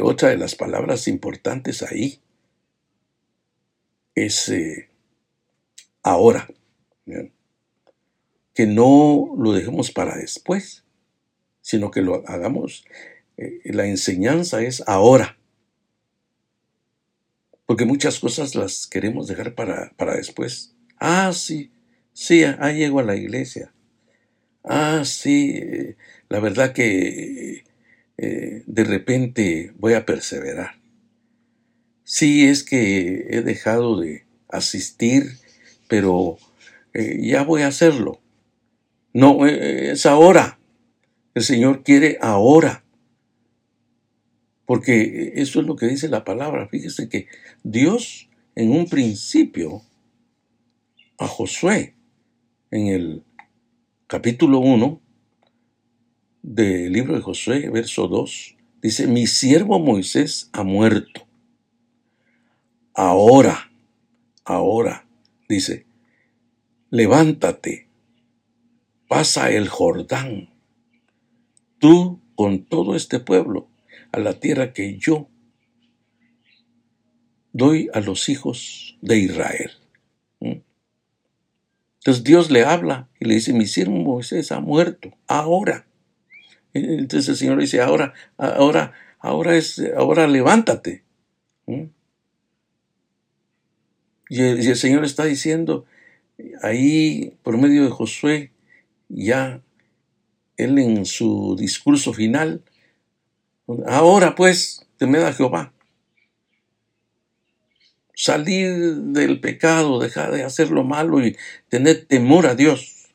otra 0.00 0.30
de 0.30 0.38
las 0.38 0.54
palabras 0.54 1.08
importantes 1.08 1.82
ahí 1.82 2.22
es 4.14 4.48
eh, 4.48 4.88
ahora. 6.04 6.48
Que 8.54 8.66
no 8.66 9.34
lo 9.36 9.52
dejemos 9.52 9.90
para 9.90 10.16
después, 10.16 10.84
sino 11.60 11.90
que 11.90 12.02
lo 12.02 12.22
hagamos. 12.28 12.84
Eh, 13.36 13.60
la 13.64 13.86
enseñanza 13.86 14.62
es 14.62 14.84
ahora. 14.86 15.36
Porque 17.66 17.86
muchas 17.86 18.20
cosas 18.20 18.54
las 18.54 18.86
queremos 18.86 19.26
dejar 19.26 19.56
para, 19.56 19.92
para 19.96 20.14
después. 20.16 20.76
Ah, 20.98 21.32
sí, 21.34 21.72
sí, 22.12 22.44
ahí 22.44 22.78
llego 22.78 23.00
a 23.00 23.04
la 23.04 23.16
iglesia. 23.16 23.72
Ah, 24.62 25.02
sí, 25.04 25.60
la 26.28 26.40
verdad 26.40 26.72
que 26.72 27.64
eh, 28.16 28.62
de 28.66 28.84
repente 28.84 29.72
voy 29.78 29.94
a 29.94 30.06
perseverar. 30.06 30.80
Sí, 32.04 32.46
es 32.46 32.62
que 32.62 33.26
he 33.30 33.42
dejado 33.42 34.00
de 34.00 34.26
asistir, 34.48 35.38
pero 35.94 36.38
eh, 36.92 37.20
ya 37.22 37.44
voy 37.44 37.62
a 37.62 37.68
hacerlo. 37.68 38.20
No, 39.12 39.46
eh, 39.46 39.92
es 39.92 40.06
ahora. 40.06 40.58
El 41.34 41.44
Señor 41.44 41.84
quiere 41.84 42.18
ahora. 42.20 42.82
Porque 44.66 45.34
eso 45.36 45.60
es 45.60 45.66
lo 45.68 45.76
que 45.76 45.86
dice 45.86 46.08
la 46.08 46.24
palabra. 46.24 46.66
Fíjese 46.66 47.08
que 47.08 47.28
Dios 47.62 48.28
en 48.56 48.72
un 48.72 48.88
principio 48.88 49.82
a 51.16 51.28
Josué 51.28 51.94
en 52.72 52.88
el 52.88 53.22
capítulo 54.08 54.58
1 54.58 55.00
del 56.42 56.92
libro 56.92 57.14
de 57.14 57.20
Josué, 57.20 57.70
verso 57.70 58.08
2, 58.08 58.56
dice, 58.82 59.06
mi 59.06 59.28
siervo 59.28 59.78
Moisés 59.78 60.50
ha 60.52 60.64
muerto. 60.64 61.24
Ahora, 62.94 63.70
ahora, 64.44 65.03
dice, 65.48 65.86
levántate, 66.90 67.88
pasa 69.08 69.50
el 69.50 69.68
Jordán, 69.68 70.50
tú 71.78 72.20
con 72.34 72.64
todo 72.64 72.96
este 72.96 73.20
pueblo 73.20 73.68
a 74.12 74.18
la 74.18 74.38
tierra 74.40 74.72
que 74.72 74.96
yo 74.96 75.28
doy 77.52 77.88
a 77.94 78.00
los 78.00 78.28
hijos 78.28 78.98
de 79.00 79.18
Israel. 79.18 79.70
¿Mm? 80.40 80.60
Entonces 81.98 82.24
Dios 82.24 82.50
le 82.50 82.64
habla 82.64 83.08
y 83.18 83.24
le 83.26 83.34
dice, 83.34 83.52
mi 83.52 83.66
siervo 83.66 83.96
Moisés 83.96 84.52
ha 84.52 84.60
muerto, 84.60 85.16
ahora. 85.26 85.86
Entonces 86.74 87.28
el 87.28 87.36
Señor 87.36 87.60
dice, 87.60 87.80
ahora, 87.80 88.12
ahora, 88.36 88.92
ahora 89.20 89.56
es, 89.56 89.82
ahora 89.96 90.26
levántate. 90.26 91.04
Y 94.36 94.68
el 94.68 94.76
Señor 94.76 95.04
está 95.04 95.24
diciendo, 95.24 95.84
ahí 96.62 97.36
por 97.44 97.56
medio 97.56 97.84
de 97.84 97.90
Josué, 97.90 98.50
ya 99.08 99.62
él 100.56 100.78
en 100.78 101.06
su 101.06 101.54
discurso 101.56 102.12
final, 102.12 102.64
Ahora 103.86 104.34
pues, 104.34 104.86
temed 104.98 105.22
a 105.22 105.32
Jehová. 105.32 105.72
Salir 108.14 108.96
del 108.96 109.40
pecado, 109.40 110.00
dejar 110.00 110.32
de 110.32 110.42
hacer 110.42 110.70
lo 110.70 110.84
malo 110.84 111.24
y 111.24 111.36
tener 111.68 112.04
temor 112.04 112.46
a 112.46 112.54
Dios. 112.54 113.08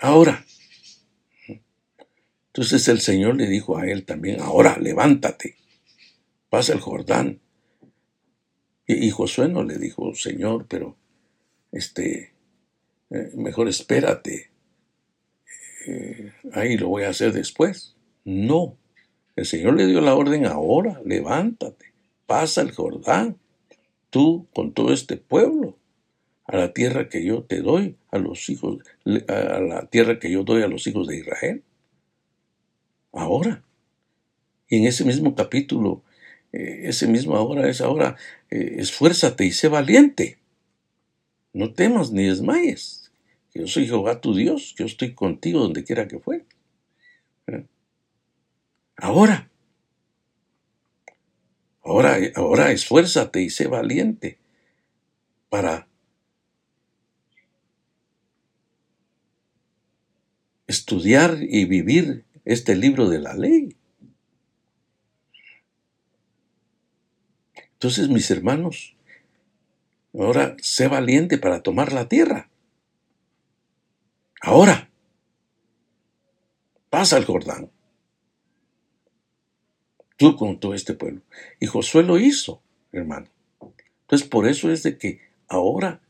Ahora. 0.00 0.44
Entonces 2.48 2.88
el 2.88 3.00
Señor 3.00 3.36
le 3.36 3.46
dijo 3.46 3.78
a 3.78 3.86
él 3.86 4.04
también, 4.04 4.40
ahora 4.40 4.78
levántate, 4.78 5.56
pasa 6.50 6.72
el 6.72 6.80
Jordán. 6.80 7.40
Y, 8.86 9.10
Josué 9.10 9.48
no 9.48 9.64
le 9.64 9.76
dijo, 9.76 10.14
Señor, 10.14 10.66
pero 10.66 10.96
este, 11.72 12.32
eh, 13.10 13.30
mejor 13.34 13.68
espérate, 13.68 14.50
ahí 16.52 16.76
lo 16.76 16.88
voy 16.88 17.04
a 17.04 17.10
hacer 17.10 17.32
después. 17.32 17.94
No, 18.24 18.76
El 19.36 19.46
Señor 19.46 19.76
le 19.76 19.86
dio 19.86 20.00
la 20.00 20.14
orden 20.14 20.46
ahora, 20.46 21.00
levántate, 21.04 21.92
pasa 22.26 22.60
el 22.60 22.72
Jordán, 22.72 23.38
tú 24.10 24.48
con 24.52 24.72
todo 24.72 24.92
este 24.92 25.16
pueblo, 25.16 25.78
a 26.44 26.56
la 26.56 26.72
tierra 26.72 27.08
que 27.08 27.24
yo 27.24 27.42
te 27.42 27.60
doy 27.60 27.96
a 28.10 28.18
los 28.18 28.48
hijos, 28.48 28.78
a 29.28 29.60
la 29.60 29.86
tierra 29.86 30.18
que 30.18 30.30
yo 30.30 30.44
doy 30.44 30.62
a 30.62 30.68
los 30.68 30.86
hijos 30.86 31.06
de 31.06 31.18
Israel. 31.18 31.62
Ahora. 33.12 33.64
Y 34.68 34.78
en 34.78 34.86
ese 34.86 35.04
mismo 35.04 35.34
capítulo, 35.34 36.02
eh, 36.52 36.82
ese 36.84 37.06
mismo 37.06 37.36
ahora, 37.36 37.68
es 37.68 37.80
ahora, 37.80 38.16
eh, 38.50 38.76
esfuérzate 38.78 39.44
y 39.44 39.52
sé 39.52 39.68
valiente. 39.68 40.38
No 41.52 41.72
temas 41.72 42.10
ni 42.10 42.24
desmayes. 42.24 43.10
yo 43.54 43.66
soy 43.66 43.86
Jehová 43.86 44.20
tu 44.20 44.34
Dios, 44.34 44.74
yo 44.76 44.86
estoy 44.86 45.14
contigo 45.14 45.60
donde 45.60 45.84
quiera 45.84 46.06
que 46.06 46.18
fuere. 46.18 46.46
¿Eh? 47.48 47.64
Ahora. 48.96 49.50
Ahora, 51.82 52.18
ahora 52.34 52.70
esfuérzate 52.70 53.42
y 53.42 53.50
sé 53.50 53.66
valiente 53.66 54.38
para 55.48 55.88
estudiar 60.66 61.38
y 61.40 61.64
vivir 61.64 62.24
este 62.44 62.76
libro 62.76 63.08
de 63.08 63.20
la 63.20 63.34
ley. 63.34 63.77
Entonces, 67.78 68.08
mis 68.08 68.28
hermanos, 68.32 68.96
ahora 70.12 70.56
sé 70.60 70.88
valiente 70.88 71.38
para 71.38 71.62
tomar 71.62 71.92
la 71.92 72.08
tierra. 72.08 72.50
Ahora, 74.40 74.90
pasa 76.90 77.18
el 77.18 77.24
Jordán. 77.24 77.70
Tú 80.16 80.34
con 80.34 80.58
todo 80.58 80.74
este 80.74 80.94
pueblo. 80.94 81.22
Y 81.60 81.66
Josué 81.66 82.02
lo 82.02 82.18
hizo, 82.18 82.60
hermano. 82.90 83.28
Entonces, 84.00 84.26
por 84.26 84.48
eso 84.48 84.72
es 84.72 84.82
de 84.82 84.98
que 84.98 85.20
ahora 85.46 86.00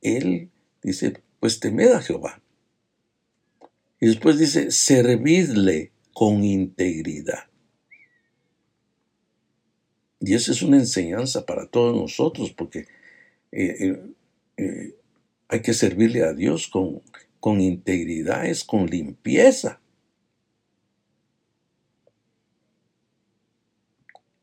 él 0.00 0.50
dice, 0.82 1.22
pues 1.40 1.60
temed 1.60 1.92
a 1.92 2.00
Jehová. 2.00 2.40
Y 4.00 4.06
después 4.06 4.38
dice, 4.38 4.70
servidle 4.70 5.92
con 6.14 6.42
integridad. 6.42 7.50
Y 10.26 10.34
esa 10.34 10.50
es 10.50 10.60
una 10.62 10.78
enseñanza 10.78 11.46
para 11.46 11.68
todos 11.68 11.94
nosotros, 11.94 12.50
porque 12.50 12.80
eh, 13.52 13.76
eh, 13.78 14.02
eh, 14.56 14.96
hay 15.46 15.62
que 15.62 15.72
servirle 15.72 16.24
a 16.24 16.32
Dios 16.32 16.66
con, 16.66 17.00
con 17.38 17.60
integridad, 17.60 18.44
es 18.44 18.64
con 18.64 18.86
limpieza. 18.86 19.80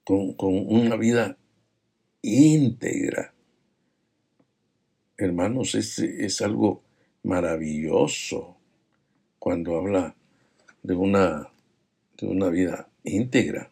Con, 0.06 0.36
con 0.36 0.54
una 0.56 0.96
vida 0.96 1.38
íntegra. 2.22 3.34
Hermanos, 5.18 5.76
es, 5.76 6.00
es 6.00 6.42
algo 6.42 6.82
maravilloso 7.24 8.56
cuando 9.38 9.76
habla 9.76 10.16
de 10.82 10.96
una, 10.96 11.52
de 12.18 12.28
una 12.28 12.48
vida 12.48 12.88
íntegra, 13.04 13.70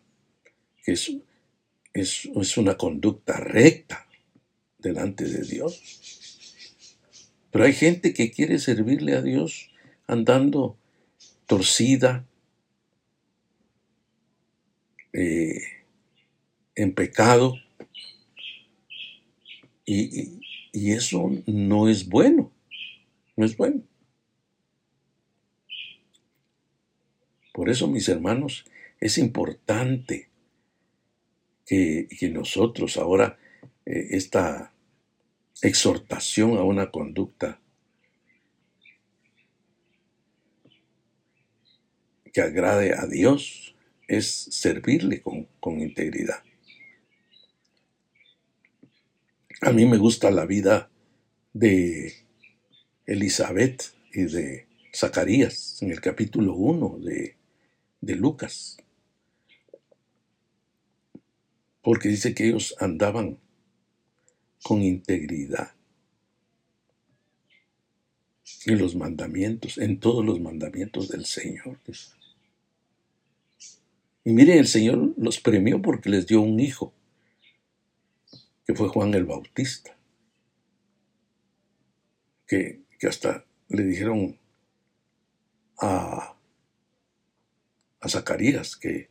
es, 1.93 2.57
una 2.57 2.77
conducta 2.77 3.37
recta 3.37 4.07
delante 4.77 5.25
de 5.25 5.43
Dios. 5.43 5.81
Pero 7.51 7.65
hay 7.65 7.73
gente 7.73 8.13
que 8.13 8.31
quiere 8.31 8.59
servirle 8.59 9.15
a 9.15 9.21
Dios 9.21 9.69
andando 10.07 10.77
torcida, 11.45 12.25
eh, 15.13 15.61
en 16.75 16.93
pecado, 16.93 17.55
y, 19.85 20.39
y, 20.71 20.91
eso 20.91 21.29
no 21.45 21.89
es 21.89 22.07
bueno, 22.07 22.51
no 23.35 23.45
es 23.45 23.57
bueno. 23.57 23.81
Por 27.53 27.69
eso, 27.69 27.87
mis 27.87 28.07
hermanos, 28.07 28.63
es 29.01 29.17
importante 29.17 30.30
que, 31.71 32.29
nosotros 32.29 32.97
ahora 32.97 33.37
eh, 33.85 34.07
esta 34.11 34.73
exhortación 35.61 36.57
a 36.57 36.63
una 36.63 36.91
conducta 36.91 37.61
que 42.33 42.41
agrade 42.41 42.93
a 42.93 43.05
Dios 43.07 43.75
es 44.07 44.27
servirle 44.29 45.21
con, 45.21 45.47
con, 45.61 45.79
integridad. 45.79 46.43
A 49.61 49.71
mí 49.71 49.85
me 49.85 49.97
gusta 49.97 50.29
la 50.29 50.45
vida 50.45 50.89
de 51.53 52.13
Elizabeth 53.05 53.93
y 54.13 54.23
de 54.23 54.67
Zacarías 54.93 55.81
en 55.81 55.91
el 55.91 56.01
capítulo 56.01 56.53
1 56.55 56.99
de, 56.99 57.37
de 58.01 58.15
Lucas 58.15 58.77
porque 61.81 62.09
dice 62.09 62.33
que 62.33 62.47
ellos 62.47 62.75
andaban 62.79 63.39
con 64.63 64.81
integridad 64.81 65.73
en 68.65 68.77
los 68.77 68.95
mandamientos, 68.95 69.77
en 69.77 69.99
todos 69.99 70.23
los 70.23 70.39
mandamientos 70.39 71.09
del 71.09 71.25
Señor. 71.25 71.79
Y 74.23 74.31
miren, 74.31 74.59
el 74.59 74.67
Señor 74.67 75.13
los 75.17 75.39
premió 75.39 75.81
porque 75.81 76.09
les 76.09 76.27
dio 76.27 76.41
un 76.41 76.59
hijo, 76.59 76.93
que 78.65 78.75
fue 78.75 78.89
Juan 78.89 79.13
el 79.15 79.25
Bautista, 79.25 79.97
que, 82.45 82.81
hasta 83.07 83.45
le 83.69 83.83
dijeron 83.83 84.37
a, 85.79 86.35
a 87.99 88.09
Zacarías 88.09 88.75
que 88.75 89.09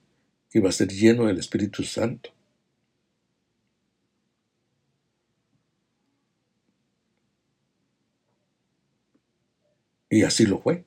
iba 0.52 0.68
a 0.68 0.72
ser 0.72 0.88
lleno 0.88 1.26
del 1.26 1.38
Espíritu 1.38 1.82
Santo. 1.82 2.30
Y 10.10 10.24
así 10.24 10.44
lo 10.44 10.60
fue. 10.60 10.84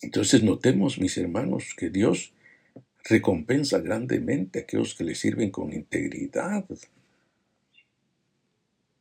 Entonces 0.00 0.42
notemos, 0.42 0.98
mis 0.98 1.18
hermanos, 1.18 1.74
que 1.76 1.90
Dios 1.90 2.32
recompensa 3.04 3.80
grandemente 3.80 4.60
a 4.60 4.62
aquellos 4.62 4.94
que 4.94 5.04
le 5.04 5.14
sirven 5.14 5.50
con 5.50 5.72
integridad. 5.72 6.64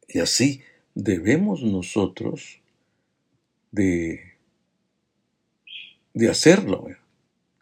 Y 0.08 0.20
así 0.20 0.62
debemos 0.96 1.62
nosotros 1.62 2.60
de, 3.72 4.34
de 6.14 6.30
hacerlo, 6.30 6.88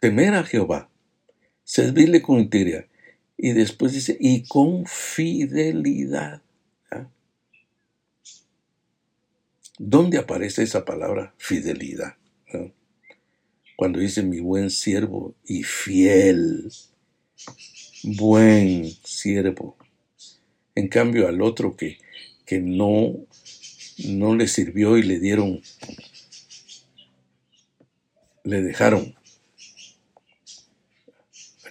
temer 0.00 0.34
a 0.34 0.44
Jehová, 0.44 0.88
servirle 1.64 2.22
con 2.22 2.40
integridad. 2.40 2.86
Y 3.36 3.52
después 3.52 3.92
dice, 3.92 4.16
y 4.18 4.44
con 4.44 4.86
fidelidad. 4.86 6.42
¿Dónde 9.78 10.18
aparece 10.18 10.64
esa 10.64 10.84
palabra 10.84 11.34
fidelidad? 11.38 12.16
Cuando 13.76 14.00
dice 14.00 14.24
mi 14.24 14.40
buen 14.40 14.70
siervo 14.70 15.36
y 15.44 15.62
fiel, 15.62 16.68
buen 18.02 18.90
siervo. 19.04 19.76
En 20.74 20.88
cambio 20.88 21.28
al 21.28 21.40
otro 21.42 21.76
que, 21.76 21.98
que 22.44 22.58
no, 22.58 23.14
no 24.04 24.34
le 24.34 24.48
sirvió 24.48 24.98
y 24.98 25.04
le 25.04 25.20
dieron, 25.20 25.62
le 28.42 28.62
dejaron 28.62 29.14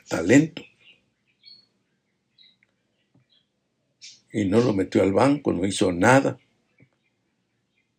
talento. 0.08 0.64
Y 4.32 4.46
no 4.46 4.62
lo 4.62 4.74
metió 4.74 5.02
al 5.02 5.12
banco, 5.12 5.52
no 5.52 5.66
hizo 5.66 5.92
nada. 5.92 6.38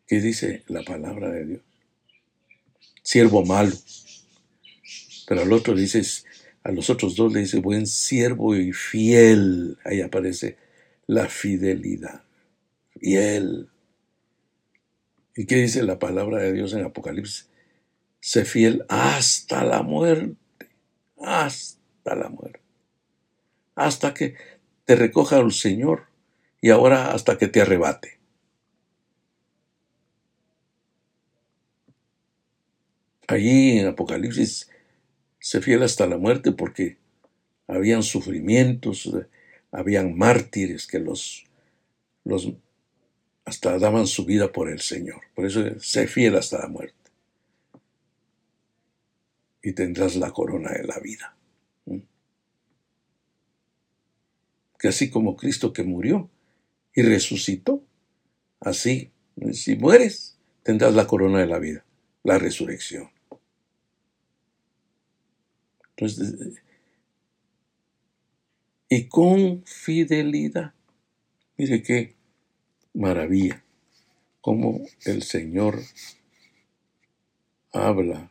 ¿Qué 0.08 0.22
dice 0.22 0.62
la 0.68 0.82
palabra 0.82 1.30
de 1.30 1.44
Dios? 1.44 1.60
Siervo 3.02 3.44
malo. 3.44 3.76
Pero 5.26 5.42
al 5.42 5.52
otro 5.52 5.74
dice, 5.74 6.02
a 6.62 6.72
los 6.72 6.88
otros 6.88 7.14
dos 7.14 7.30
le 7.30 7.40
dice 7.40 7.60
buen 7.60 7.86
siervo 7.86 8.56
y 8.56 8.72
fiel. 8.72 9.76
Ahí 9.84 10.00
aparece 10.00 10.56
la 11.06 11.28
fidelidad. 11.28 12.22
Fiel. 12.98 13.68
¿Y 15.36 15.44
qué 15.44 15.56
dice 15.56 15.82
la 15.82 15.98
palabra 15.98 16.38
de 16.38 16.54
Dios 16.54 16.72
en 16.72 16.86
Apocalipsis? 16.86 17.50
Sé 18.18 18.46
fiel 18.46 18.86
hasta 18.88 19.62
la 19.62 19.82
muerte. 19.82 20.36
Hasta 21.18 22.14
la 22.14 22.30
muerte. 22.30 22.60
Hasta 23.74 24.14
que 24.14 24.36
te 24.86 24.96
recoja 24.96 25.38
el 25.38 25.52
Señor 25.52 26.06
y 26.62 26.70
ahora 26.70 27.12
hasta 27.12 27.36
que 27.36 27.46
te 27.46 27.60
arrebate. 27.60 28.17
Allí 33.28 33.78
en 33.78 33.86
Apocalipsis 33.86 34.68
se 35.38 35.60
fiel 35.60 35.84
hasta 35.84 36.06
la 36.06 36.18
muerte 36.18 36.50
porque 36.50 36.96
habían 37.68 38.02
sufrimientos, 38.02 39.08
habían 39.70 40.16
mártires 40.16 40.86
que 40.86 40.98
los, 40.98 41.44
los 42.24 42.52
hasta 43.44 43.78
daban 43.78 44.06
su 44.06 44.24
vida 44.24 44.50
por 44.52 44.68
el 44.68 44.80
Señor. 44.80 45.22
Por 45.34 45.46
eso 45.46 45.78
sé 45.78 46.08
fiel 46.08 46.36
hasta 46.36 46.58
la 46.58 46.68
muerte. 46.68 46.96
Y 49.62 49.72
tendrás 49.72 50.16
la 50.16 50.32
corona 50.32 50.72
de 50.72 50.84
la 50.84 50.98
vida. 50.98 51.36
¿Mm? 51.84 51.98
Que 54.78 54.88
así 54.88 55.10
como 55.10 55.36
Cristo 55.36 55.72
que 55.72 55.82
murió 55.82 56.30
y 56.94 57.02
resucitó, 57.02 57.84
así, 58.60 59.12
si 59.52 59.76
mueres, 59.76 60.38
tendrás 60.62 60.94
la 60.94 61.06
corona 61.06 61.40
de 61.40 61.46
la 61.46 61.58
vida, 61.58 61.84
la 62.24 62.38
resurrección. 62.38 63.10
Entonces, 65.98 66.62
y 68.88 69.08
con 69.08 69.64
fidelidad. 69.64 70.72
Mire 71.56 71.82
qué 71.82 72.14
maravilla, 72.94 73.64
cómo 74.40 74.86
el 75.04 75.24
Señor 75.24 75.80
habla. 77.72 78.30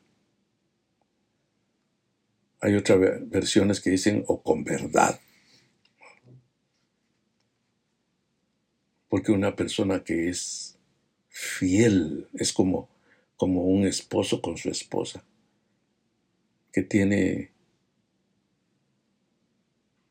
Hay 2.61 2.75
otras 2.75 3.29
versiones 3.29 3.81
que 3.81 3.89
dicen 3.89 4.23
o 4.27 4.41
con 4.41 4.63
verdad. 4.63 5.19
Porque 9.09 9.33
una 9.33 9.57
persona 9.57 10.05
que 10.05 10.29
es 10.29 10.79
fiel 11.27 12.29
es 12.33 12.53
como, 12.53 12.89
como 13.35 13.65
un 13.65 13.85
esposo 13.85 14.41
con 14.41 14.57
su 14.57 14.69
esposa, 14.69 15.25
que 16.71 16.81
tiene 16.81 17.56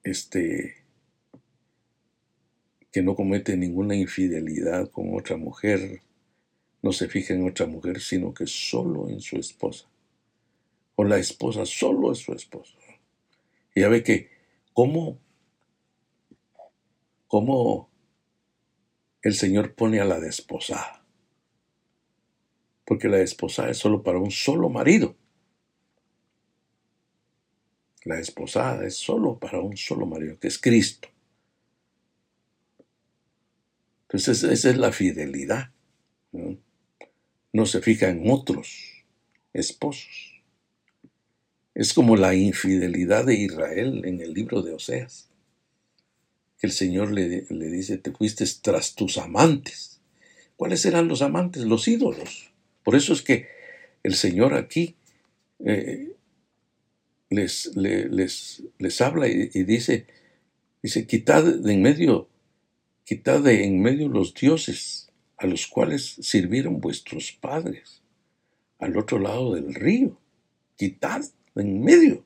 este, 0.07 0.77
que 2.93 3.03
no 3.03 3.17
comete 3.17 3.57
ninguna 3.57 3.97
infidelidad 3.97 4.89
con 4.91 5.15
otra 5.15 5.37
mujer, 5.37 6.01
no 6.81 6.93
se 6.93 7.09
fija 7.09 7.35
en 7.35 7.49
otra 7.49 7.67
mujer, 7.67 8.01
sino 8.01 8.33
que 8.33 8.47
solo 8.47 9.09
en 9.09 9.21
su 9.21 9.37
esposa. 9.37 9.89
O 10.95 11.03
la 11.03 11.19
esposa 11.19 11.67
solo 11.67 12.13
es 12.13 12.19
su 12.19 12.33
esposo. 12.33 12.79
Y 13.75 13.81
ya 13.81 13.89
ve 13.89 14.05
que 14.05 14.31
cómo, 14.73 15.19
cómo 17.27 17.91
el 19.23 19.35
Señor 19.35 19.75
pone 19.75 20.01
a 20.01 20.05
la 20.05 20.21
desposada. 20.21 21.05
Porque 22.85 23.09
la 23.09 23.17
desposada 23.17 23.71
es 23.71 23.79
solo 23.79 24.05
para 24.05 24.21
un 24.21 24.31
solo 24.31 24.69
marido. 24.69 25.17
La 28.07 28.21
esposada 28.21 28.87
es 28.87 28.95
solo 28.95 29.37
para 29.37 29.61
un 29.61 29.77
solo 29.77 30.07
marido, 30.07 30.39
que 30.39 30.47
es 30.47 30.61
Cristo. 30.61 31.09
Entonces 34.03 34.45
esa 34.45 34.71
es 34.71 34.77
la 34.77 34.93
fidelidad. 34.93 35.73
¿no? 36.31 37.67
se 37.67 37.81
fija 37.81 38.09
en 38.09 38.31
otros 38.31 39.05
esposos. 39.53 40.41
Es 41.75 41.93
como 41.93 42.15
la 42.15 42.37
infidelidad 42.37 43.25
de 43.25 43.35
Israel 43.35 44.03
en 44.05 44.21
el 44.21 44.35
libro 44.35 44.63
de 44.63 44.75
Oseas. 44.75 45.29
El 46.61 46.71
Señor 46.71 47.11
le, 47.11 47.47
le 47.51 47.71
dice, 47.71 47.99
te 47.99 48.13
fuiste 48.13 48.45
tras 48.63 48.95
tus 48.95 49.19
amantes. 49.19 50.01
¿Cuáles 50.55 50.87
eran 50.87 51.09
los 51.09 51.23
amantes? 51.23 51.65
Los 51.65 51.89
ídolos. 51.89 52.53
Por 52.85 52.95
eso 52.95 53.13
es 53.13 53.23
que 53.23 53.49
el 54.05 54.15
Señor 54.15 54.55
aquí 54.55 54.95
eh, 55.65 56.16
les, 57.37 57.76
les, 57.76 58.62
les 58.78 59.01
habla 59.01 59.28
y, 59.28 59.49
dice, 59.64 60.07
dice, 60.82 61.07
quitad 61.07 61.45
de 61.45 61.72
en 61.72 61.82
medio, 61.82 62.28
quitad 63.05 63.41
de 63.41 63.64
en 63.64 63.80
medio 63.80 64.09
los 64.09 64.34
dioses 64.34 65.12
a 65.37 65.47
los 65.47 65.66
cuales 65.66 66.16
sirvieron 66.20 66.80
vuestros 66.80 67.32
padres, 67.32 68.03
al 68.78 68.97
otro 68.97 69.18
lado 69.18 69.55
del 69.55 69.74
río, 69.74 70.18
quitad 70.76 71.22
de 71.55 71.62
en 71.62 71.82
medio. 71.82 72.24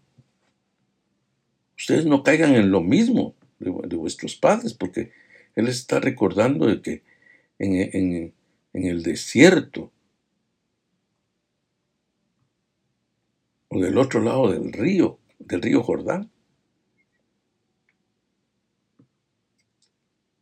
Ustedes 1.76 2.06
no 2.06 2.22
caigan 2.22 2.54
en 2.54 2.70
lo 2.70 2.80
mismo 2.80 3.34
de, 3.58 3.70
vuestros 3.96 4.36
padres, 4.36 4.74
porque 4.74 5.12
Él 5.56 5.68
está 5.68 5.98
recordando 6.00 6.66
de 6.66 6.80
que 6.80 7.02
en, 7.58 7.74
en, 7.74 8.32
en 8.72 8.84
el 8.84 9.02
desierto 9.02 9.92
o 13.70 13.80
del 13.80 13.96
otro 13.98 14.20
lado 14.20 14.50
del 14.50 14.72
río, 14.72 15.18
del 15.38 15.62
río 15.62 15.82
Jordán. 15.82 16.30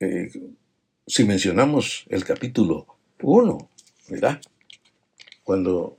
Eh, 0.01 0.31
si 1.07 1.25
mencionamos 1.25 2.07
el 2.09 2.25
capítulo 2.25 2.87
1, 3.23 3.71
¿verdad? 4.09 4.41
Cuando, 5.45 5.99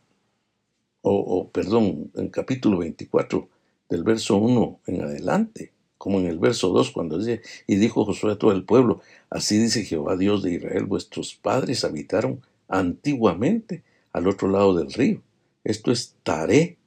o, 1.01 1.49
perdón, 1.49 2.11
el 2.15 2.31
capítulo 2.31 2.79
24, 2.79 3.47
del 3.89 4.03
verso 4.03 4.37
1 4.37 4.81
en 4.87 5.01
adelante, 5.01 5.71
como 5.97 6.19
en 6.19 6.27
el 6.27 6.39
verso 6.39 6.69
2, 6.69 6.91
cuando 6.91 7.19
dice, 7.19 7.41
y 7.67 7.75
dijo 7.75 8.05
Josué 8.05 8.33
a 8.33 8.37
todo 8.37 8.53
el 8.53 8.63
pueblo, 8.63 9.01
así 9.29 9.57
dice 9.57 9.83
Jehová 9.83 10.15
Dios 10.15 10.41
de 10.43 10.53
Israel, 10.53 10.85
vuestros 10.85 11.35
padres 11.35 11.83
habitaron 11.83 12.41
antiguamente 12.67 13.83
al 14.13 14.27
otro 14.27 14.47
lado 14.47 14.75
del 14.75 14.93
río. 14.93 15.21
Esto 15.63 15.91
es 15.91 16.15
Taré, 16.23 16.78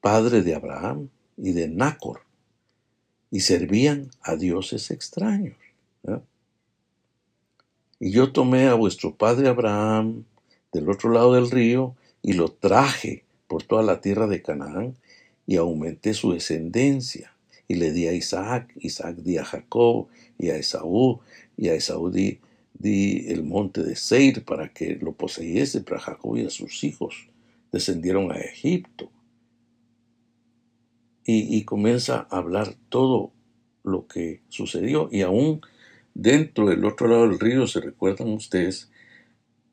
padre 0.00 0.42
de 0.42 0.54
Abraham 0.54 1.08
y 1.36 1.52
de 1.52 1.68
Nácor, 1.68 2.20
y 3.30 3.40
servían 3.40 4.10
a 4.22 4.36
dioses 4.36 4.90
extraños. 4.90 5.56
Y 7.98 8.10
yo 8.10 8.30
tomé 8.30 8.66
a 8.66 8.74
vuestro 8.74 9.14
padre 9.14 9.48
Abraham 9.48 10.24
del 10.72 10.88
otro 10.90 11.10
lado 11.10 11.32
del 11.32 11.50
río 11.50 11.96
y 12.22 12.34
lo 12.34 12.48
traje 12.48 13.24
por 13.46 13.62
toda 13.62 13.82
la 13.82 14.00
tierra 14.00 14.26
de 14.26 14.42
Canaán 14.42 14.94
y 15.46 15.56
aumenté 15.56 16.12
su 16.12 16.32
descendencia. 16.32 17.32
Y 17.68 17.76
le 17.76 17.92
di 17.92 18.06
a 18.06 18.12
Isaac, 18.12 18.70
Isaac 18.76 19.16
di 19.16 19.38
a 19.38 19.44
Jacob 19.44 20.08
y 20.38 20.50
a 20.50 20.56
Esaú, 20.56 21.20
y 21.56 21.68
a 21.68 21.74
Esaú 21.74 22.10
di, 22.10 22.38
di 22.74 23.26
el 23.28 23.42
monte 23.42 23.82
de 23.82 23.96
Seir 23.96 24.44
para 24.44 24.68
que 24.72 24.96
lo 25.00 25.12
poseyese, 25.12 25.80
para 25.80 26.00
Jacob 26.00 26.36
y 26.36 26.44
a 26.44 26.50
sus 26.50 26.84
hijos 26.84 27.26
descendieron 27.72 28.30
a 28.30 28.36
Egipto 28.36 29.10
y, 31.26 31.64
comienza 31.64 32.28
a 32.30 32.38
hablar 32.38 32.74
todo 32.88 33.32
lo 33.82 34.06
que 34.06 34.42
sucedió. 34.48 35.08
Y 35.10 35.22
aún 35.22 35.60
dentro 36.14 36.68
del 36.68 36.84
otro 36.84 37.08
lado 37.08 37.28
del 37.28 37.40
río 37.40 37.66
se 37.66 37.80
recuerdan 37.80 38.28
ustedes 38.28 38.90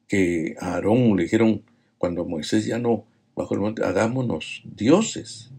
que 0.08 0.56
a 0.60 0.74
Aarón 0.74 1.16
le 1.16 1.24
dijeron 1.24 1.64
cuando 1.98 2.26
Moisés 2.26 2.66
ya 2.66 2.80
no 2.80 3.06
bajo 3.36 3.54
el 3.54 3.62
monte 3.62 3.84
hagámonos 3.84 4.62
dioses 4.66 5.52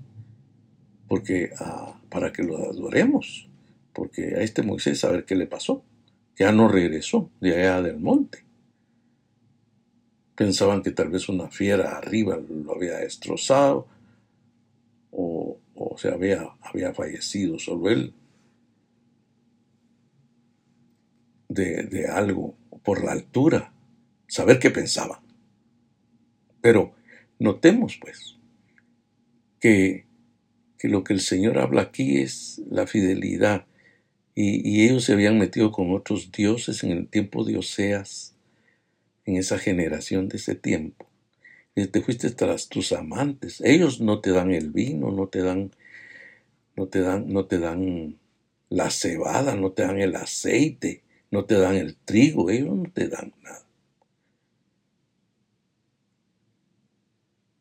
porque 1.09 1.51
ah, 1.59 1.99
para 2.11 2.33
que 2.33 2.43
lo 2.43 2.59
adoremos 2.59 3.49
porque 3.93 4.35
a 4.37 4.43
este 4.43 4.63
Moisés 4.63 5.05
a 5.05 5.11
ver 5.11 5.25
qué 5.25 5.35
le 5.35 5.47
pasó 5.47 5.83
ya 6.37 6.53
no 6.53 6.69
regresó 6.69 7.31
de 7.41 7.57
allá 7.57 7.83
del 7.83 7.99
monte 7.99 8.45
pensaban 10.35 10.83
que 10.83 10.91
tal 10.91 11.09
vez 11.09 11.29
una 11.29 11.49
fiera 11.49 11.97
arriba 11.97 12.37
lo 12.37 12.75
había 12.75 12.99
destrozado 12.99 13.89
o 15.95 15.99
sea, 15.99 16.15
había, 16.15 16.51
había 16.61 16.93
fallecido 16.93 17.57
solo 17.61 17.89
él 17.89 18.13
de, 21.49 21.85
de 21.85 22.09
algo 22.09 22.57
por 22.83 23.05
la 23.05 23.13
altura, 23.13 23.73
saber 24.27 24.59
qué 24.59 24.71
pensaba. 24.71 25.23
Pero 26.61 26.95
notemos 27.39 27.97
pues 28.01 28.37
que, 29.61 30.07
que, 30.79 30.89
lo 30.89 31.05
que 31.05 31.13
el 31.13 31.21
Señor 31.21 31.59
habla 31.59 31.83
aquí 31.83 32.19
es 32.19 32.61
la 32.69 32.89
fidelidad 32.89 33.67
y, 34.35 34.69
y, 34.69 34.85
ellos 34.85 35.05
se 35.05 35.13
habían 35.13 35.39
metido 35.39 35.71
con 35.71 35.95
otros 35.95 36.33
dioses 36.33 36.83
en 36.83 36.91
el 36.91 37.07
tiempo 37.07 37.45
de 37.45 37.57
Oseas, 37.57 38.35
en 39.27 39.37
esa 39.37 39.59
generación 39.59 40.29
de 40.29 40.39
ese 40.39 40.57
tiempo 40.57 41.09
te 41.75 42.01
fuiste 42.01 42.31
tras 42.31 42.69
tus 42.69 42.93
amantes. 42.93 43.61
Ellos 43.61 44.01
no 44.01 44.21
te 44.21 44.31
dan 44.31 44.53
el 44.53 44.71
vino, 44.71 45.11
no 45.11 45.27
te 45.27 45.43
dan, 45.43 45.73
no 46.77 46.89
te 46.89 47.01
dan, 47.01 47.33
no 47.33 47.47
te 47.47 47.59
dan 47.59 48.19
la 48.69 48.91
cebada, 48.91 49.55
no 49.55 49.73
te 49.73 49.83
dan 49.83 49.99
el 49.99 50.17
aceite, 50.17 51.03
no 51.31 51.45
te 51.45 51.55
dan 51.57 51.77
el 51.77 51.97
trigo, 51.97 52.51
ellos 52.51 52.77
no 52.77 52.91
te 52.93 53.09
dan 53.09 53.33
nada. 53.43 53.65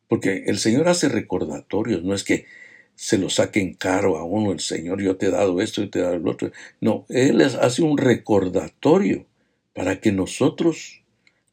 Porque 0.08 0.44
el 0.46 0.58
Señor 0.58 0.88
hace 0.88 1.08
recordatorios, 1.08 2.04
no 2.04 2.14
es 2.14 2.24
que 2.24 2.46
se 2.94 3.18
lo 3.18 3.28
saquen 3.28 3.74
caro 3.74 4.16
a 4.16 4.24
uno, 4.24 4.52
el 4.52 4.60
Señor, 4.60 5.02
yo 5.02 5.16
te 5.16 5.26
he 5.26 5.30
dado 5.30 5.60
esto 5.60 5.82
y 5.82 5.88
te 5.88 5.98
he 5.98 6.02
dado 6.02 6.14
el 6.14 6.28
otro. 6.28 6.52
No, 6.80 7.06
Él 7.08 7.40
hace 7.40 7.82
un 7.82 7.98
recordatorio 7.98 9.26
para 9.72 10.00
que 10.00 10.12
nosotros 10.12 11.02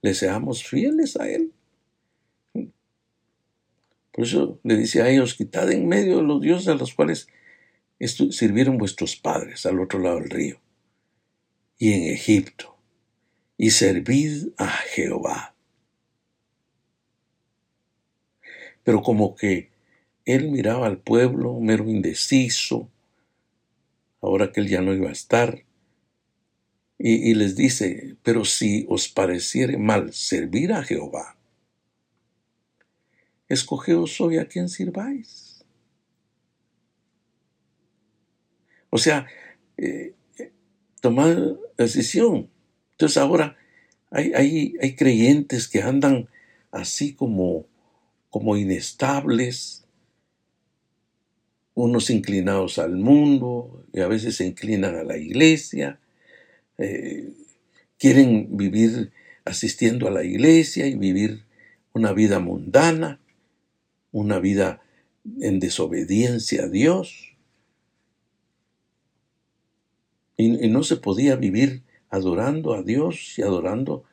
le 0.02 0.14
seamos 0.14 0.64
fieles 0.64 1.18
a 1.18 1.30
Él. 1.30 1.52
Por 4.12 4.26
eso 4.26 4.60
le 4.64 4.76
dice 4.76 5.02
a 5.02 5.10
ellos, 5.10 5.36
quitad 5.36 5.72
en 5.72 5.88
medio 5.88 6.18
de 6.18 6.24
los 6.24 6.42
dioses 6.42 6.68
a 6.68 6.76
los 6.76 6.94
cuales 6.94 7.28
sirvieron 8.08 8.78
vuestros 8.78 9.16
padres 9.16 9.66
al 9.66 9.80
otro 9.80 10.00
lado 10.00 10.20
del 10.20 10.30
río 10.30 10.62
y 11.82 11.94
en 11.94 12.14
Egipto, 12.14 12.78
y 13.58 13.72
servid 13.72 14.50
a 14.58 14.68
Jehová. 14.68 15.56
Pero 18.84 19.02
como 19.02 19.36
que 19.36 19.72
él 20.26 20.52
miraba 20.52 20.86
al 20.86 21.00
pueblo 21.00 21.60
mero 21.60 21.90
indeciso, 21.90 22.88
ahora 24.22 24.52
que 24.52 24.62
él 24.62 24.70
ya 24.70 24.82
no 24.82 24.94
iba 24.94 25.10
a 25.10 25.12
estar, 25.12 25.64
y, 27.00 27.32
y 27.32 27.34
les 27.34 27.56
dice, 27.56 28.16
pero 28.22 28.46
si 28.46 28.86
os 28.88 29.10
pareciere 29.10 29.80
mal 29.80 30.14
servir 30.14 30.74
a 30.74 30.84
Jehová, 30.84 31.36
escogeos 33.48 34.22
hoy 34.22 34.38
a 34.38 34.48
quien 34.48 34.70
sirváis. 34.70 35.51
O 38.92 39.00
sea, 39.00 39.26
eh, 39.78 40.14
tomar 41.02 41.58
decisión. 41.78 42.50
Entonces 42.92 43.18
ahora 43.18 43.58
hay, 44.12 44.34
hay, 44.34 44.76
hay, 44.80 44.96
creyentes 44.96 45.68
que 45.68 45.82
andan 45.82 46.30
así 46.72 47.14
como, 47.16 47.66
como 48.30 48.58
inestables, 48.58 49.86
unos 51.74 52.10
inclinados 52.10 52.78
al 52.78 52.98
mundo 52.98 53.86
y 53.94 54.02
a 54.02 54.08
veces 54.08 54.36
se 54.36 54.46
inclinan 54.46 54.96
a 54.96 55.04
la 55.04 55.18
iglesia, 55.18 56.00
eh, 56.78 57.34
quieren 57.98 58.58
vivir 58.58 59.12
asistiendo 59.46 60.08
a 60.08 60.12
la 60.12 60.24
iglesia 60.24 60.86
y 60.88 60.96
vivir 60.96 61.46
una 61.94 62.14
vida 62.14 62.40
mundana, 62.40 63.20
una 64.12 64.40
vida 64.40 64.82
en 65.40 65.60
desobediencia 65.60 66.64
a 66.64 66.68
Dios. 66.68 67.31
Y, 70.38 70.70
no 70.70 70.84
se 70.84 70.98
podía 70.98 71.36
vivir 71.36 71.84
adorando 72.10 72.74
a 72.74 72.84
Dios 72.84 73.38
y 73.38 73.42
adorando 73.42 74.04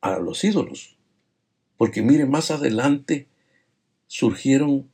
a 0.00 0.18
los 0.18 0.44
ídolos. 0.44 0.96
Porque 1.76 2.02
mire, 2.02 2.26
más 2.26 2.50
adelante 2.50 3.28
surgieron 4.06 4.90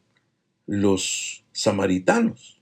los 0.67 1.45
samaritanos. 1.53 2.61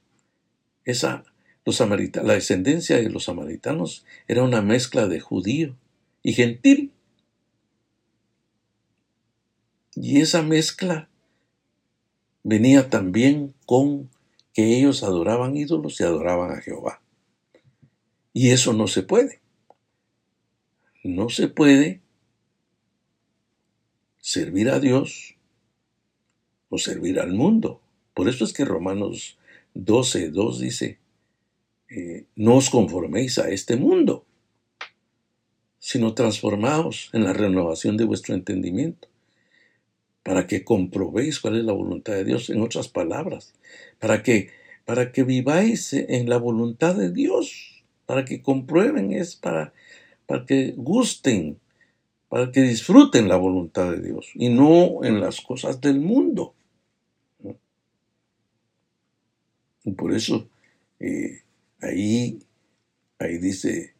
Esa, 0.84 1.24
los 1.64 1.76
samaritanos, 1.76 2.28
la 2.28 2.34
descendencia 2.34 2.96
de 2.96 3.08
los 3.08 3.24
samaritanos 3.24 4.04
era 4.28 4.42
una 4.42 4.62
mezcla 4.62 5.06
de 5.06 5.20
judío 5.20 5.76
y 6.22 6.32
gentil. 6.32 6.92
Y 9.94 10.20
esa 10.20 10.42
mezcla 10.42 11.08
venía 12.42 12.90
también 12.90 13.54
con 13.66 14.10
que 14.52 14.78
ellos 14.78 15.02
adoraban 15.02 15.56
ídolos 15.56 16.00
y 16.00 16.04
adoraban 16.04 16.52
a 16.52 16.60
Jehová. 16.60 17.00
Y 18.34 18.50
eso 18.50 18.72
no 18.72 18.88
se 18.88 19.02
puede. 19.02 19.40
No 21.04 21.30
se 21.30 21.48
puede 21.48 22.00
servir 24.18 24.68
a 24.70 24.80
Dios 24.80 25.36
o 26.68 26.78
servir 26.78 27.20
al 27.20 27.32
mundo. 27.32 27.80
Por 28.12 28.28
eso 28.28 28.44
es 28.44 28.52
que 28.52 28.64
Romanos 28.64 29.38
12, 29.74 30.30
2 30.30 30.60
dice, 30.60 30.98
eh, 31.88 32.26
no 32.34 32.56
os 32.56 32.70
conforméis 32.70 33.38
a 33.38 33.50
este 33.50 33.76
mundo, 33.76 34.24
sino 35.78 36.14
transformaos 36.14 37.10
en 37.12 37.24
la 37.24 37.32
renovación 37.32 37.96
de 37.96 38.04
vuestro 38.04 38.34
entendimiento 38.34 39.08
para 40.24 40.46
que 40.46 40.64
comprobéis 40.64 41.38
cuál 41.38 41.58
es 41.58 41.64
la 41.64 41.72
voluntad 41.74 42.14
de 42.14 42.24
Dios, 42.24 42.50
en 42.50 42.62
otras 42.62 42.88
palabras, 42.88 43.54
para 44.00 44.22
que, 44.22 44.50
para 44.86 45.12
que 45.12 45.22
viváis 45.22 45.92
en 45.92 46.28
la 46.28 46.38
voluntad 46.38 46.96
de 46.96 47.12
Dios, 47.12 47.73
para 48.06 48.24
que 48.24 48.42
comprueben, 48.42 49.12
es 49.12 49.36
para, 49.36 49.72
para 50.26 50.44
que 50.46 50.72
gusten, 50.76 51.58
para 52.28 52.50
que 52.52 52.62
disfruten 52.62 53.28
la 53.28 53.36
voluntad 53.36 53.92
de 53.92 54.00
Dios 54.00 54.30
y 54.34 54.48
no 54.48 55.04
en 55.04 55.20
las 55.20 55.40
cosas 55.40 55.80
del 55.80 56.00
mundo. 56.00 56.54
Y 59.84 59.92
por 59.92 60.14
eso 60.14 60.48
eh, 61.00 61.42
ahí, 61.80 62.38
ahí 63.18 63.38
dice 63.38 63.94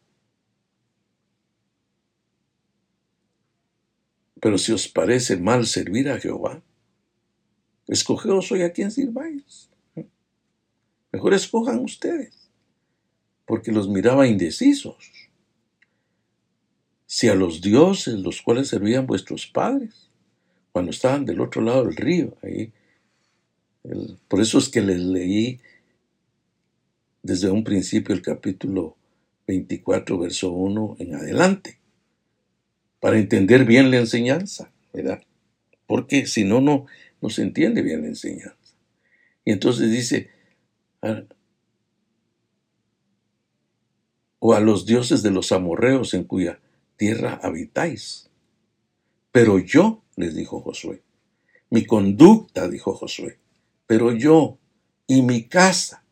Pero 4.45 4.59
si 4.59 4.71
os 4.71 4.87
parece 4.87 5.37
mal 5.37 5.65
servir 5.65 6.07
a 6.07 6.19
Jehová, 6.19 6.61
escogeos 7.87 8.51
hoy 8.51 8.61
a 8.61 8.71
quien 8.71 8.91
sirváis. 8.91 9.71
Mejor 11.11 11.33
escojan 11.33 11.79
ustedes, 11.79 12.44
porque 13.45 13.71
los 13.71 13.87
miraba 13.87 14.27
indecisos. 14.27 14.95
Si 17.05 17.27
a 17.27 17.35
los 17.35 17.61
dioses 17.61 18.15
los 18.15 18.41
cuales 18.41 18.67
servían 18.67 19.05
vuestros 19.05 19.47
padres, 19.47 20.09
cuando 20.71 20.91
estaban 20.91 21.25
del 21.25 21.39
otro 21.39 21.61
lado 21.61 21.85
del 21.85 21.95
río, 21.95 22.35
ahí, 22.41 22.73
por 24.27 24.41
eso 24.41 24.57
es 24.57 24.69
que 24.69 24.81
les 24.81 24.99
leí 24.99 25.59
desde 27.21 27.49
un 27.49 27.63
principio 27.63 28.13
el 28.13 28.21
capítulo 28.21 28.97
24, 29.47 30.17
verso 30.17 30.51
1 30.51 30.97
en 30.99 31.15
adelante 31.15 31.79
para 32.99 33.19
entender 33.19 33.65
bien 33.65 33.91
la 33.91 33.97
enseñanza, 33.97 34.71
¿verdad? 34.91 35.21
Porque 35.85 36.25
si 36.25 36.43
no, 36.43 36.61
no, 36.61 36.87
no 37.21 37.29
se 37.29 37.43
entiende 37.43 37.83
bien 37.83 38.01
la 38.01 38.07
enseñanza. 38.07 38.57
Y 39.43 39.51
entonces 39.51 39.91
dice, 39.91 40.31
ah, 41.03 41.23
o 44.47 44.53
a 44.53 44.59
los 44.59 44.85
dioses 44.85 45.23
de 45.23 45.31
los 45.31 45.51
amorreos 45.51 46.13
en 46.13 46.23
cuya 46.23 46.59
tierra 46.97 47.39
habitáis. 47.41 48.29
Pero 49.31 49.57
yo, 49.57 50.03
les 50.17 50.35
dijo 50.35 50.61
Josué, 50.61 51.01
mi 51.71 51.83
conducta, 51.87 52.69
dijo 52.69 52.93
Josué, 52.93 53.39
pero 53.87 54.11
yo 54.11 54.59
y 55.07 55.23
mi 55.23 55.45
casa. 55.45 56.05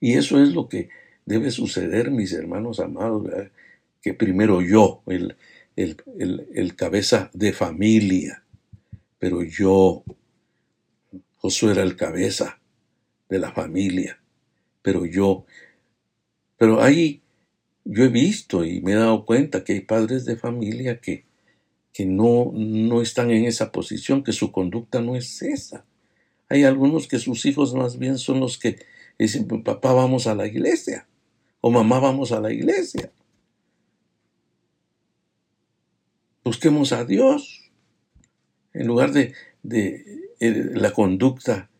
Y 0.00 0.14
eso 0.14 0.42
es 0.42 0.48
lo 0.54 0.68
que 0.68 0.88
debe 1.24 1.52
suceder, 1.52 2.10
mis 2.10 2.32
hermanos 2.32 2.80
amados, 2.80 3.22
¿verdad? 3.22 3.52
que 4.02 4.12
primero 4.12 4.60
yo, 4.60 5.04
el, 5.06 5.36
el, 5.76 6.74
cabeza 6.74 7.30
de 7.32 7.52
familia, 7.52 8.42
pero 9.20 9.44
yo, 9.44 10.02
Josué 11.36 11.70
era 11.74 11.84
el 11.84 11.94
cabeza 11.94 12.58
de 13.28 13.38
la 13.38 13.52
familia, 13.52 14.20
pero 14.82 15.06
yo, 15.06 15.46
pero 16.58 16.82
ahí 16.82 17.22
yo 17.84 18.04
he 18.04 18.08
visto 18.08 18.64
y 18.64 18.82
me 18.82 18.92
he 18.92 18.96
dado 18.96 19.24
cuenta 19.24 19.64
que 19.64 19.72
hay 19.72 19.80
padres 19.80 20.24
de 20.26 20.36
familia 20.36 21.00
que, 21.00 21.24
que 21.92 22.04
no, 22.04 22.52
no 22.54 23.00
están 23.00 23.30
en 23.30 23.46
esa 23.46 23.72
posición, 23.72 24.22
que 24.22 24.32
su 24.32 24.52
conducta 24.52 25.00
no 25.00 25.16
es 25.16 25.40
esa. 25.42 25.86
Hay 26.50 26.64
algunos 26.64 27.08
que 27.08 27.18
sus 27.18 27.46
hijos 27.46 27.74
más 27.74 27.98
bien 27.98 28.18
son 28.18 28.40
los 28.40 28.58
que 28.58 28.78
dicen, 29.18 29.46
papá 29.64 29.92
vamos 29.92 30.26
a 30.26 30.34
la 30.34 30.46
iglesia 30.46 31.08
o 31.60 31.70
mamá 31.70 32.00
vamos 32.00 32.32
a 32.32 32.40
la 32.40 32.52
iglesia. 32.52 33.10
Busquemos 36.44 36.92
a 36.92 37.04
Dios 37.04 37.70
en 38.72 38.86
lugar 38.86 39.12
de, 39.12 39.34
de, 39.62 40.30
eh, 40.40 40.70
la 40.74 40.92
conducta, 40.92 41.70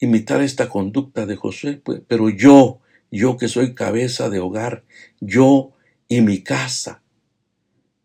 imitar 0.00 0.42
esta 0.42 0.68
conducta 0.68 1.26
de 1.26 1.36
Josué. 1.36 1.80
Pues, 1.82 2.02
pero 2.06 2.28
yo, 2.28 2.80
yo 3.18 3.36
que 3.36 3.48
soy 3.48 3.74
cabeza 3.74 4.28
de 4.28 4.40
hogar, 4.40 4.84
yo 5.20 5.72
y 6.08 6.20
mi 6.20 6.42
casa 6.42 7.02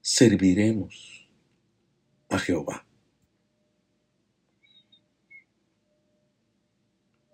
serviremos 0.02 1.30
a 2.30 2.40
Jehová. 2.40 2.86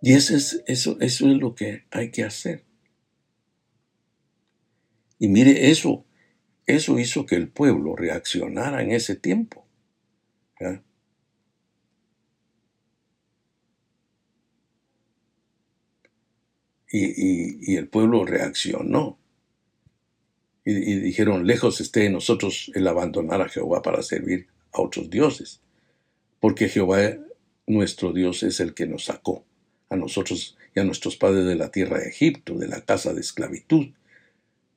Y 0.02 0.14
eso 0.14 0.36
es, 0.36 0.64
eso, 0.68 0.98
eso 1.00 1.30
es 1.30 1.38
lo 1.38 1.56
que 1.56 1.86
hay 1.92 2.12
que 2.12 2.24
hacer. 2.24 2.64
Y 5.18 5.28
mire, 5.30 5.72
eso 5.72 6.06
eso 6.66 6.98
hizo 6.98 7.26
que 7.26 7.36
el 7.36 7.50
pueblo 7.50 7.96
reaccionara 7.96 8.82
en 8.82 8.92
ese 8.92 9.16
tiempo. 9.16 9.68
Y, 16.98 17.76
el 17.76 17.88
pueblo 17.88 18.26
reaccionó. 18.26 19.18
Y, 20.64 20.74
dijeron, 21.00 21.46
lejos 21.46 21.82
esté 21.82 22.02
de 22.02 22.10
nosotros 22.10 22.72
el 22.74 22.88
abandonar 22.88 23.42
a 23.42 23.50
Jehová 23.50 23.82
para 23.82 24.02
servir 24.02 24.48
a 24.72 24.82
otros 24.82 25.10
dioses. 25.10 25.62
Porque 26.40 26.70
Jehová 26.70 27.18
nuestro 27.68 28.14
Dios 28.14 28.44
es 28.44 28.60
el 28.60 28.74
que 28.74 28.88
nos 28.88 29.06
sacó 29.06 29.44
a 29.90 29.96
nosotros 29.96 30.58
y 30.76 30.80
a 30.80 30.84
nuestros 30.84 31.18
padres 31.18 31.46
de 31.46 31.56
la 31.56 31.72
tierra 31.72 32.00
de 32.00 32.10
Egipto, 32.10 32.56
de 32.56 32.68
la 32.68 32.82
casa 32.82 33.14
de 33.14 33.22
esclavitud 33.22 33.88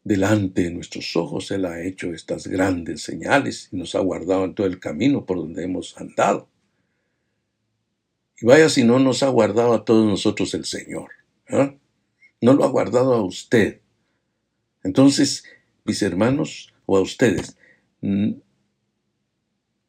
delante 0.08 0.62
de 0.62 0.70
nuestros 0.70 1.14
ojos 1.16 1.50
Él 1.50 1.66
ha 1.66 1.82
hecho 1.82 2.14
estas 2.14 2.46
grandes 2.46 3.02
señales 3.02 3.68
y 3.72 3.76
nos 3.76 3.94
ha 3.94 4.00
guardado 4.00 4.44
en 4.44 4.54
todo 4.54 4.66
el 4.66 4.80
camino 4.80 5.26
por 5.26 5.36
donde 5.36 5.64
hemos 5.64 5.98
andado. 5.98 6.48
Y 8.40 8.46
vaya 8.46 8.70
si 8.70 8.84
no 8.84 8.98
nos 8.98 9.22
ha 9.22 9.28
guardado 9.28 9.74
a 9.74 9.84
todos 9.84 10.06
nosotros 10.06 10.54
el 10.54 10.64
Señor. 10.64 11.10
¿eh? 11.48 11.76
No 12.41 12.53
lo 12.55 12.64
ha 12.64 12.68
guardado 12.68 13.14
a 13.14 13.22
usted. 13.22 13.80
Entonces, 14.84 15.45
mis 15.84 16.03
hermanos, 16.03 16.72
o 16.86 16.97
a 16.97 17.01
ustedes, 17.01 17.57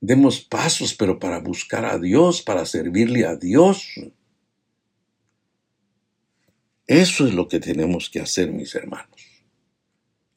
demos 0.02 0.42
pasos, 0.42 0.94
pero 0.94 1.20
para 1.20 1.40
buscar 1.40 1.86
a 1.86 2.00
Dios, 2.00 2.42
para 2.42 2.66
servirle 2.66 3.26
a 3.26 3.36
Dios. 3.36 3.94
Eso 6.88 7.28
es 7.28 7.34
lo 7.34 7.48
que 7.48 7.60
tenemos 7.60 8.10
que 8.10 8.20
hacer, 8.20 8.52
mis 8.52 8.74
hermanos. 8.76 9.44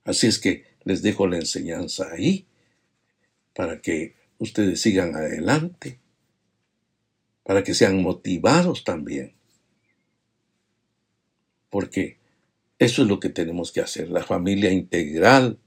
Así 0.04 0.26
es 0.26 0.38
que 0.38 0.64
les 0.84 1.00
dejo 1.02 1.26
la 1.26 1.36
enseñanza 1.36 2.10
ahí, 2.12 2.46
para 3.54 3.80
que 3.80 4.16
ustedes 4.38 4.80
sigan 4.80 5.14
adelante, 5.14 6.00
para 7.44 7.62
que 7.64 7.74
sean 7.74 8.02
motivados 8.02 8.84
también. 8.84 9.34
Porque 11.72 12.18
eso 12.78 13.00
es 13.00 13.08
lo 13.08 13.18
que 13.18 13.30
tenemos 13.30 13.72
que 13.72 13.80
hacer, 13.80 14.10
la 14.10 14.22
familia 14.22 14.70
integral, 14.70 15.58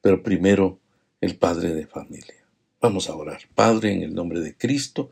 pero 0.00 0.20
primero 0.20 0.80
el 1.20 1.36
padre 1.36 1.72
de 1.74 1.86
familia. 1.86 2.44
Vamos 2.80 3.08
a 3.08 3.14
orar. 3.14 3.42
Padre, 3.54 3.92
en 3.92 4.02
el 4.02 4.12
nombre 4.12 4.40
de 4.40 4.56
Cristo, 4.56 5.10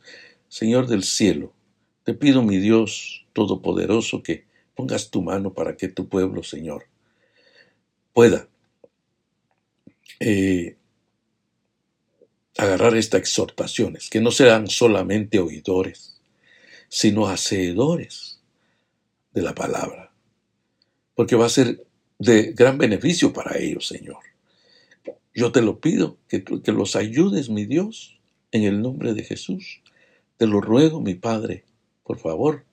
Señor 0.49 0.89
del 0.89 1.05
cielo, 1.05 1.53
te 2.03 2.13
pido, 2.13 2.43
mi 2.43 2.57
Dios 2.57 3.25
Todopoderoso, 3.33 4.21
que 4.21 4.47
pongas 4.75 5.11
tu 5.11 5.23
mano 5.23 5.55
para 5.55 5.77
que 5.77 5.87
tu 5.87 6.09
pueblo, 6.09 6.43
Señor, 6.43 6.87
pueda 8.13 8.49
eh, 10.19 10.77
agarrar 12.57 12.97
estas 12.97 13.21
exhortaciones, 13.21 14.11
que 14.11 14.21
no 14.21 14.33
sean 14.33 14.67
solamente 14.67 15.39
oidores, 15.39 16.21
sino 16.89 17.29
hacedores 17.29 18.38
de 19.39 19.45
la 19.45 19.55
palabra, 19.55 20.11
porque 21.15 21.37
va 21.37 21.47
a 21.47 21.51
ser 21.51 21.87
de 22.19 22.53
gran 22.53 22.77
beneficio 22.77 23.33
para 23.33 23.57
ellos, 23.57 23.87
Señor. 23.87 24.19
Yo 25.33 25.53
te 25.53 25.63
lo 25.63 25.79
pido, 25.79 26.19
que, 26.29 26.43
que 26.43 26.73
los 26.73 26.97
ayudes, 26.97 27.49
mi 27.49 27.65
Dios, 27.65 28.19
en 28.51 28.65
el 28.65 28.83
nombre 28.83 29.15
de 29.15 29.23
Jesús. 29.23 29.81
Te 30.37 30.49
lo 30.49 30.61
ruego, 30.61 31.01
mi 31.01 31.15
Padre, 31.15 31.65
por 32.03 32.19
favor, 32.19 32.65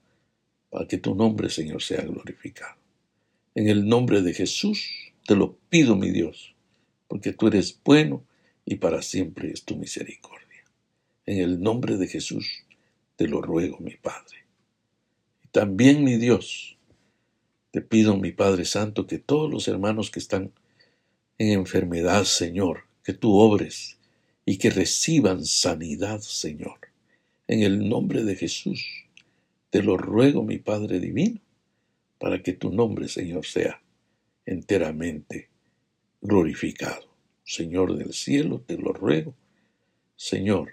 para 0.70 0.88
que 0.88 0.98
tu 0.98 1.14
nombre, 1.14 1.50
Señor, 1.50 1.82
sea 1.82 2.02
glorificado. 2.02 2.74
En 3.54 3.68
el 3.68 3.86
nombre 3.86 4.22
de 4.22 4.34
Jesús 4.34 4.90
te 5.24 5.36
lo 5.36 5.56
pido, 5.70 5.94
mi 5.94 6.10
Dios, 6.10 6.54
porque 7.06 7.32
tú 7.32 7.46
eres 7.46 7.80
bueno 7.84 8.24
y 8.64 8.76
para 8.76 9.02
siempre 9.02 9.52
es 9.52 9.64
tu 9.64 9.76
misericordia. 9.76 10.64
En 11.26 11.38
el 11.38 11.60
nombre 11.60 11.96
de 11.96 12.08
Jesús 12.08 12.64
te 13.14 13.28
lo 13.28 13.40
ruego, 13.40 13.78
mi 13.78 13.96
Padre. 13.96 14.35
También, 15.56 16.04
mi 16.04 16.18
Dios, 16.18 16.76
te 17.70 17.80
pido, 17.80 18.14
mi 18.18 18.30
Padre 18.30 18.66
Santo, 18.66 19.06
que 19.06 19.18
todos 19.18 19.50
los 19.50 19.68
hermanos 19.68 20.10
que 20.10 20.18
están 20.18 20.52
en 21.38 21.48
enfermedad, 21.48 22.24
Señor, 22.24 22.80
que 23.02 23.14
tú 23.14 23.38
obres 23.38 23.96
y 24.44 24.58
que 24.58 24.68
reciban 24.68 25.46
sanidad, 25.46 26.20
Señor. 26.20 26.78
En 27.48 27.62
el 27.62 27.88
nombre 27.88 28.22
de 28.22 28.36
Jesús, 28.36 28.84
te 29.70 29.82
lo 29.82 29.96
ruego, 29.96 30.42
mi 30.42 30.58
Padre 30.58 31.00
Divino, 31.00 31.40
para 32.18 32.42
que 32.42 32.52
tu 32.52 32.70
nombre, 32.70 33.08
Señor, 33.08 33.46
sea 33.46 33.80
enteramente 34.44 35.48
glorificado. 36.20 37.08
Señor 37.44 37.96
del 37.96 38.12
cielo, 38.12 38.60
te 38.60 38.76
lo 38.76 38.92
ruego. 38.92 39.34
Señor, 40.16 40.72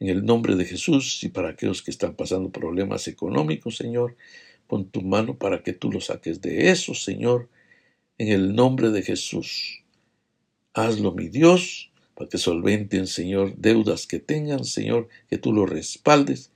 en 0.00 0.08
el 0.08 0.24
nombre 0.24 0.54
de 0.56 0.64
Jesús 0.64 1.22
y 1.24 1.28
para 1.28 1.50
aquellos 1.50 1.82
que 1.82 1.90
están 1.90 2.14
pasando 2.14 2.50
problemas 2.50 3.08
económicos, 3.08 3.76
Señor, 3.76 4.16
pon 4.66 4.88
tu 4.88 5.02
mano 5.02 5.38
para 5.38 5.62
que 5.62 5.72
tú 5.72 5.90
los 5.90 6.06
saques 6.06 6.40
de 6.40 6.70
eso, 6.70 6.94
Señor, 6.94 7.48
en 8.18 8.28
el 8.28 8.54
nombre 8.54 8.90
de 8.90 9.02
Jesús. 9.02 9.82
Hazlo, 10.74 11.12
mi 11.12 11.28
Dios, 11.28 11.90
para 12.14 12.28
que 12.28 12.38
solventen, 12.38 13.06
Señor, 13.06 13.56
deudas 13.56 14.06
que 14.06 14.18
tengan, 14.18 14.64
Señor, 14.64 15.08
que 15.28 15.38
tú 15.38 15.52
lo 15.52 15.66
respaldes. 15.66 16.52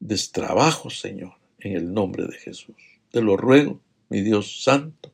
Destrabajo, 0.00 0.90
Señor, 0.90 1.34
en 1.58 1.76
el 1.76 1.92
nombre 1.92 2.26
de 2.26 2.36
Jesús. 2.36 2.76
Te 3.10 3.20
lo 3.20 3.36
ruego, 3.36 3.80
mi 4.08 4.22
Dios 4.22 4.62
santo. 4.62 5.12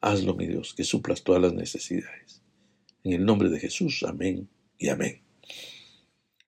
Hazlo, 0.00 0.34
mi 0.34 0.46
Dios, 0.46 0.74
que 0.74 0.84
suplas 0.84 1.22
todas 1.22 1.40
las 1.40 1.54
necesidades. 1.54 2.42
En 3.04 3.12
el 3.12 3.24
nombre 3.24 3.48
de 3.48 3.60
Jesús, 3.60 4.02
amén 4.02 4.48
y 4.78 4.88
amén. 4.88 5.25